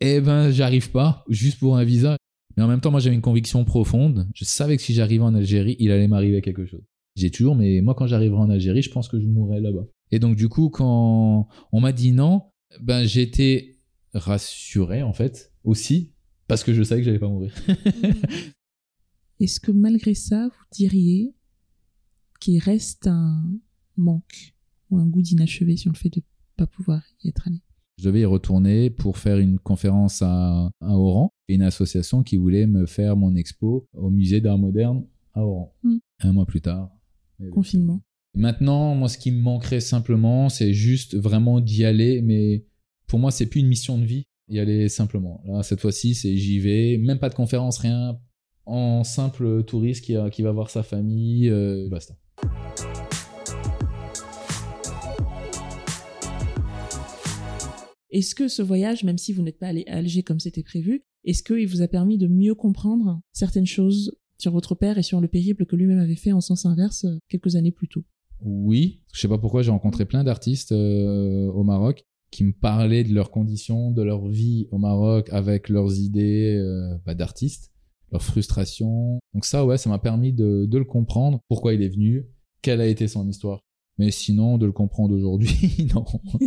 eh 0.00 0.20
ben, 0.20 0.50
j'arrive 0.50 0.90
pas, 0.90 1.24
juste 1.28 1.58
pour 1.58 1.76
un 1.76 1.84
visa. 1.84 2.16
Mais 2.56 2.62
en 2.62 2.68
même 2.68 2.80
temps, 2.80 2.90
moi, 2.90 3.00
j'avais 3.00 3.14
une 3.14 3.22
conviction 3.22 3.64
profonde. 3.64 4.28
Je 4.34 4.44
savais 4.44 4.76
que 4.76 4.82
si 4.82 4.94
j'arrivais 4.94 5.24
en 5.24 5.34
Algérie, 5.34 5.76
il 5.78 5.90
allait 5.90 6.08
m'arriver 6.08 6.40
quelque 6.40 6.64
chose. 6.64 6.82
J'ai 7.14 7.30
toujours, 7.30 7.54
mais 7.54 7.80
moi, 7.82 7.94
quand 7.94 8.06
j'arriverai 8.06 8.40
en 8.40 8.50
Algérie, 8.50 8.82
je 8.82 8.90
pense 8.90 9.08
que 9.08 9.20
je 9.20 9.26
mourrai 9.26 9.60
là-bas. 9.60 9.86
Et 10.10 10.18
donc, 10.18 10.36
du 10.36 10.48
coup, 10.48 10.70
quand 10.70 11.48
on 11.72 11.80
m'a 11.80 11.92
dit 11.92 12.12
non, 12.12 12.42
ben, 12.80 13.04
j'étais 13.04 13.75
rassuré, 14.16 15.02
en 15.02 15.12
fait, 15.12 15.52
aussi, 15.64 16.12
parce 16.48 16.64
que 16.64 16.72
je 16.72 16.82
savais 16.82 17.00
que 17.00 17.04
j'allais 17.04 17.18
pas 17.18 17.28
mourir. 17.28 17.54
Est-ce 19.40 19.60
que 19.60 19.70
malgré 19.70 20.14
ça, 20.14 20.48
vous 20.48 20.64
diriez 20.72 21.34
qu'il 22.40 22.58
reste 22.58 23.06
un 23.06 23.44
manque 23.96 24.54
ou 24.90 24.98
un 24.98 25.06
goût 25.06 25.22
d'inachevé 25.22 25.76
sur 25.76 25.92
le 25.92 25.96
fait 25.96 26.08
de 26.10 26.22
pas 26.56 26.66
pouvoir 26.66 27.02
y 27.22 27.28
être 27.28 27.46
allé? 27.46 27.60
Je 27.98 28.04
devais 28.04 28.20
y 28.20 28.24
retourner 28.24 28.90
pour 28.90 29.18
faire 29.18 29.38
une 29.38 29.58
conférence 29.58 30.20
à, 30.22 30.70
à 30.80 30.92
Oran 30.96 31.32
et 31.48 31.54
une 31.54 31.62
association 31.62 32.22
qui 32.22 32.36
voulait 32.36 32.66
me 32.66 32.86
faire 32.86 33.16
mon 33.16 33.34
expo 33.34 33.86
au 33.94 34.10
musée 34.10 34.40
d'art 34.40 34.58
moderne 34.58 35.06
à 35.34 35.44
Oran. 35.44 35.74
Mm. 35.82 35.96
Un 36.20 36.32
mois 36.32 36.46
plus 36.46 36.60
tard. 36.60 36.90
Confinement. 37.52 38.00
Maintenant, 38.34 38.94
moi, 38.94 39.08
ce 39.08 39.16
qui 39.16 39.30
me 39.30 39.40
manquerait 39.40 39.80
simplement, 39.80 40.50
c'est 40.50 40.74
juste 40.74 41.16
vraiment 41.16 41.60
d'y 41.60 41.84
aller, 41.84 42.20
mais 42.20 42.66
pour 43.06 43.18
moi, 43.18 43.30
c'est 43.30 43.46
plus 43.46 43.60
une 43.60 43.68
mission 43.68 43.98
de 43.98 44.04
vie. 44.04 44.24
Y 44.48 44.58
aller 44.60 44.88
simplement. 44.88 45.40
Là, 45.46 45.62
cette 45.62 45.80
fois-ci, 45.80 46.14
c'est 46.14 46.36
j'y 46.36 46.58
vais, 46.60 46.98
même 46.98 47.18
pas 47.18 47.28
de 47.28 47.34
conférence, 47.34 47.78
rien. 47.78 48.18
En 48.64 49.04
simple 49.04 49.64
touriste 49.64 50.04
qui, 50.04 50.16
a- 50.16 50.30
qui 50.30 50.42
va 50.42 50.52
voir 50.52 50.70
sa 50.70 50.82
famille, 50.82 51.48
euh, 51.48 51.88
basta. 51.88 52.14
Est-ce 58.10 58.34
que 58.34 58.48
ce 58.48 58.62
voyage, 58.62 59.04
même 59.04 59.18
si 59.18 59.32
vous 59.32 59.42
n'êtes 59.42 59.58
pas 59.58 59.66
allé 59.68 59.84
à 59.88 59.96
Alger 59.96 60.22
comme 60.22 60.40
c'était 60.40 60.62
prévu, 60.62 61.04
est-ce 61.24 61.42
qu'il 61.42 61.66
vous 61.66 61.82
a 61.82 61.88
permis 61.88 62.18
de 62.18 62.28
mieux 62.28 62.54
comprendre 62.54 63.20
certaines 63.32 63.66
choses 63.66 64.16
sur 64.38 64.52
votre 64.52 64.74
père 64.74 64.96
et 64.96 65.02
sur 65.02 65.20
le 65.20 65.28
périple 65.28 65.66
que 65.66 65.76
lui-même 65.76 65.98
avait 65.98 66.14
fait 66.14 66.32
en 66.32 66.40
sens 66.40 66.66
inverse 66.66 67.04
euh, 67.04 67.18
quelques 67.28 67.56
années 67.56 67.72
plus 67.72 67.88
tôt? 67.88 68.04
Oui, 68.40 69.00
je 69.12 69.20
sais 69.20 69.28
pas 69.28 69.38
pourquoi 69.38 69.62
j'ai 69.62 69.70
rencontré 69.70 70.04
plein 70.04 70.22
d'artistes 70.22 70.72
euh, 70.72 71.48
au 71.48 71.64
Maroc 71.64 72.04
qui 72.30 72.44
me 72.44 72.52
parlaient 72.52 73.04
de 73.04 73.14
leurs 73.14 73.30
conditions, 73.30 73.90
de 73.90 74.02
leur 74.02 74.26
vie 74.28 74.66
au 74.70 74.78
Maroc 74.78 75.28
avec 75.30 75.68
leurs 75.68 75.98
idées 75.98 76.56
euh, 76.56 76.96
bah, 77.04 77.14
d'artistes, 77.14 77.72
leurs 78.12 78.22
frustrations. 78.22 79.18
Donc 79.34 79.44
ça, 79.44 79.64
ouais, 79.64 79.78
ça 79.78 79.88
m'a 79.90 79.98
permis 79.98 80.32
de, 80.32 80.66
de 80.66 80.78
le 80.78 80.84
comprendre, 80.84 81.40
pourquoi 81.48 81.74
il 81.74 81.82
est 81.82 81.88
venu, 81.88 82.26
quelle 82.62 82.80
a 82.80 82.86
été 82.86 83.08
son 83.08 83.28
histoire. 83.28 83.60
Mais 83.98 84.10
sinon, 84.10 84.58
de 84.58 84.66
le 84.66 84.72
comprendre 84.72 85.14
aujourd'hui, 85.14 85.88
non. 85.94 86.04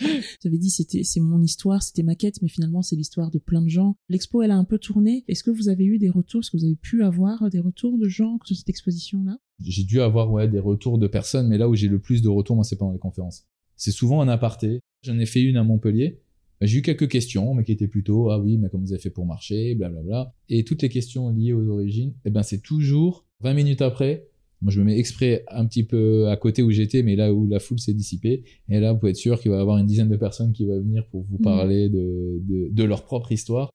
Vous 0.00 0.48
avez 0.48 0.58
dit 0.58 0.68
c'était 0.68 1.02
c'est 1.02 1.20
mon 1.20 1.40
histoire, 1.40 1.82
c'était 1.82 2.02
ma 2.02 2.14
quête, 2.14 2.42
mais 2.42 2.48
finalement 2.48 2.82
c'est 2.82 2.96
l'histoire 2.96 3.30
de 3.30 3.38
plein 3.38 3.62
de 3.62 3.68
gens. 3.68 3.96
L'expo 4.10 4.42
elle 4.42 4.50
a 4.50 4.56
un 4.56 4.64
peu 4.64 4.78
tourné. 4.78 5.24
Est-ce 5.28 5.42
que 5.42 5.50
vous 5.50 5.70
avez 5.70 5.84
eu 5.84 5.98
des 5.98 6.10
retours? 6.10 6.40
Est-ce 6.40 6.50
que 6.50 6.58
vous 6.58 6.64
avez 6.64 6.76
pu 6.76 7.02
avoir 7.02 7.48
des 7.48 7.60
retours 7.60 7.96
de 7.96 8.08
gens 8.08 8.38
sur 8.44 8.54
cette 8.56 8.68
exposition 8.68 9.24
là 9.24 9.38
j'ai 9.62 9.84
dû 9.84 10.00
avoir 10.00 10.30
ouais, 10.30 10.48
des 10.48 10.58
retours 10.58 10.98
de 10.98 11.06
personnes, 11.06 11.48
mais 11.48 11.58
là 11.58 11.68
où 11.68 11.74
j'ai 11.74 11.88
le 11.88 12.00
plus 12.00 12.22
de 12.22 12.28
retours, 12.28 12.56
moi, 12.56 12.64
c'est 12.64 12.76
pendant 12.76 12.92
les 12.92 12.98
conférences. 12.98 13.46
C'est 13.80 13.92
souvent 13.92 14.18
en 14.18 14.28
aparté. 14.28 14.80
J'en 15.02 15.18
ai 15.18 15.24
fait 15.24 15.40
une 15.40 15.56
à 15.56 15.64
Montpellier. 15.64 16.18
J'ai 16.60 16.80
eu 16.80 16.82
quelques 16.82 17.08
questions, 17.08 17.54
mais 17.54 17.64
qui 17.64 17.72
étaient 17.72 17.88
plutôt 17.88 18.28
ah 18.30 18.38
oui, 18.38 18.58
mais 18.58 18.68
comment 18.68 18.84
vous 18.84 18.92
avez 18.92 19.00
fait 19.00 19.08
pour 19.08 19.24
marcher, 19.24 19.74
blablabla. 19.74 20.34
Et 20.50 20.64
toutes 20.64 20.82
les 20.82 20.90
questions 20.90 21.30
liées 21.30 21.54
aux 21.54 21.66
origines, 21.70 22.12
eh 22.26 22.30
ben 22.30 22.42
c'est 22.42 22.60
toujours 22.60 23.24
20 23.40 23.54
minutes 23.54 23.80
après. 23.80 24.26
Moi, 24.60 24.70
je 24.70 24.80
me 24.80 24.84
mets 24.84 24.98
exprès 24.98 25.46
un 25.48 25.64
petit 25.64 25.84
peu 25.84 26.28
à 26.28 26.36
côté 26.36 26.62
où 26.62 26.70
j'étais, 26.70 27.02
mais 27.02 27.16
là 27.16 27.32
où 27.32 27.48
la 27.48 27.58
foule 27.58 27.78
s'est 27.80 27.94
dissipée. 27.94 28.44
Et 28.68 28.78
là, 28.80 28.92
vous 28.92 28.98
pouvez 28.98 29.12
être 29.12 29.16
sûr 29.16 29.40
qu'il 29.40 29.50
va 29.50 29.56
y 29.56 29.60
avoir 29.60 29.78
une 29.78 29.86
dizaine 29.86 30.10
de 30.10 30.16
personnes 30.16 30.52
qui 30.52 30.66
vont 30.66 30.76
venir 30.78 31.06
pour 31.10 31.22
vous 31.22 31.36
Mhm. 31.38 31.42
parler 31.42 31.88
de, 31.88 32.42
de, 32.46 32.68
de 32.70 32.84
leur 32.84 33.06
propre 33.06 33.32
histoire. 33.32 33.70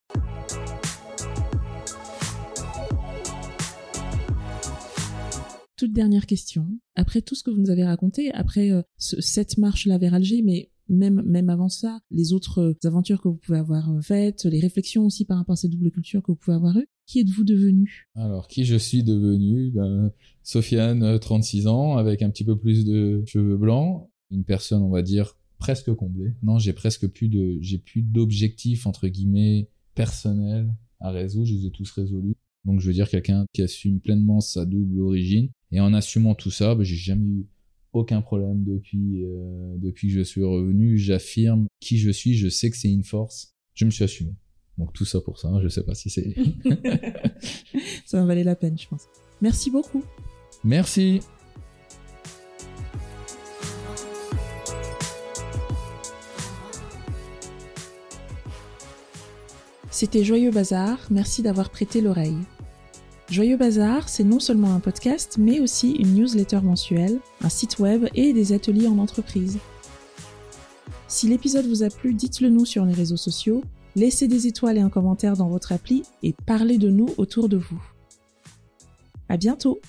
Toute 5.78 5.92
dernière 5.94 6.26
question. 6.26 6.68
Après 6.96 7.22
tout 7.22 7.36
ce 7.36 7.44
que 7.44 7.52
vous 7.52 7.60
nous 7.60 7.70
avez 7.70 7.84
raconté, 7.84 8.32
après 8.32 8.72
euh, 8.72 8.82
ce- 8.98 9.20
cette 9.20 9.58
marche-là 9.58 9.98
vers 9.98 10.14
Alger, 10.14 10.42
mais 10.42 10.72
même, 10.88 11.22
même 11.26 11.50
avant 11.50 11.68
ça, 11.68 12.00
les 12.12 12.32
autres 12.32 12.60
euh, 12.62 12.74
aventures 12.88 13.22
que 13.22 13.28
vous 13.28 13.36
pouvez 13.36 13.58
avoir 13.58 13.92
euh, 13.92 14.00
faites, 14.02 14.46
les 14.46 14.60
réflexions 14.62 15.04
aussi 15.06 15.26
par 15.26 15.38
rapport 15.38 15.54
à 15.54 15.56
cette 15.58 15.72
double 15.72 15.92
culture 15.92 16.22
que 16.24 16.32
vous 16.32 16.38
pouvez 16.38 16.56
avoir 16.56 16.78
eues, 16.78 16.88
qui 17.08 17.20
êtes-vous 17.20 17.44
devenu 17.44 18.08
Alors, 18.16 18.48
qui 18.48 18.64
je 18.64 18.76
suis 18.78 19.04
devenu? 19.04 19.72
Ben, 19.72 20.12
Sofiane, 20.44 21.04
euh, 21.04 21.18
36 21.18 21.68
ans, 21.68 21.98
avec 21.98 22.22
un 22.22 22.30
petit 22.30 22.46
peu 22.46 22.58
plus 22.58 22.86
de 22.86 23.24
cheveux 23.26 23.58
blancs, 23.58 24.08
une 24.32 24.44
personne, 24.46 24.82
on 24.82 24.90
va 24.90 25.02
dire, 25.02 25.36
presque 25.58 25.94
comblée. 25.94 26.36
Non, 26.44 26.58
j'ai 26.58 26.74
presque 26.74 27.08
plus 27.08 27.28
de, 27.28 27.58
j'ai 27.62 27.80
plus 27.80 28.02
d'objectifs 28.02 28.86
entre 28.88 29.08
guillemets 29.08 29.70
personnels 29.94 30.74
à 31.00 31.12
résoudre. 31.12 31.48
Je 31.48 31.54
les 31.56 31.66
ai 31.66 31.72
tous 31.72 31.92
résolus. 31.92 32.36
Donc, 32.66 32.80
je 32.80 32.88
veux 32.88 32.94
dire 32.94 33.10
quelqu'un 33.10 33.46
qui 33.54 33.62
assume 33.62 34.00
pleinement 34.00 34.42
sa 34.42 34.66
double 34.66 35.00
origine. 35.02 35.50
Et 35.72 35.80
en 35.80 35.94
assumant 35.94 36.36
tout 36.36 36.52
ça, 36.52 36.76
ben, 36.76 36.84
j'ai 36.84 36.96
jamais 36.96 37.26
eu 37.26 37.46
aucun 37.94 38.22
problème 38.22 38.64
depuis 38.64 39.24
euh, 39.24 39.76
depuis 39.78 40.10
que 40.10 40.14
je 40.16 40.22
suis 40.22 40.44
revenu. 40.44 40.98
J'affirme 40.98 41.68
qui 41.80 41.98
je 41.98 42.10
suis. 42.10 42.36
Je 42.36 42.50
sais 42.50 42.70
que 42.70 42.78
c'est 42.78 42.92
une 42.92 43.04
force. 43.04 43.54
Je 43.74 43.86
me 43.86 43.92
suis 43.92 44.04
assumé. 44.04 44.34
Donc 44.78 44.94
tout 44.94 45.06
ça 45.06 45.22
pour 45.22 45.40
ça. 45.40 45.52
Je 45.62 45.68
sais 45.68 45.84
pas 45.84 45.96
si 45.96 46.10
c'est. 46.10 46.36
Ça 48.06 48.22
en 48.22 48.26
valait 48.26 48.44
la 48.44 48.56
peine, 48.56 48.78
je 48.78 48.88
pense. 48.88 49.08
Merci 49.42 49.72
beaucoup. 49.72 50.04
Merci. 50.64 51.22
C'était 59.92 60.26
Joyeux 60.26 60.52
Bazar, 60.52 61.00
merci 61.10 61.42
d'avoir 61.42 61.70
prêté 61.70 62.02
l'oreille. 62.02 62.36
Joyeux 63.30 63.58
Bazar, 63.58 64.08
c'est 64.08 64.24
non 64.24 64.40
seulement 64.40 64.76
un 64.76 64.80
podcast, 64.80 65.38
mais 65.40 65.60
aussi 65.60 65.94
une 65.94 66.14
newsletter 66.14 66.62
mensuelle, 66.62 67.20
un 67.42 67.50
site 67.50 67.80
web 67.80 68.08
et 68.14 68.34
des 68.34 68.54
ateliers 68.54 68.88
en 68.88 69.00
entreprise. 69.00 69.58
Si 71.08 71.28
l'épisode 71.28 71.66
vous 71.66 71.84
a 71.84 71.90
plu, 71.90 72.14
dites-le 72.14 72.50
nous 72.50 72.66
sur 72.66 72.86
les 72.86 72.94
réseaux 72.94 73.18
sociaux, 73.18 73.64
laissez 73.96 74.28
des 74.28 74.46
étoiles 74.46 74.78
et 74.78 74.82
un 74.82 74.90
commentaire 74.90 75.36
dans 75.36 75.50
votre 75.50 75.72
appli 75.72 76.04
et 76.22 76.36
parlez 76.46 76.78
de 76.78 76.90
nous 76.90 77.10
autour 77.18 77.50
de 77.50 77.58
vous. 77.58 77.82
À 79.28 79.38
bientôt! 79.38 79.80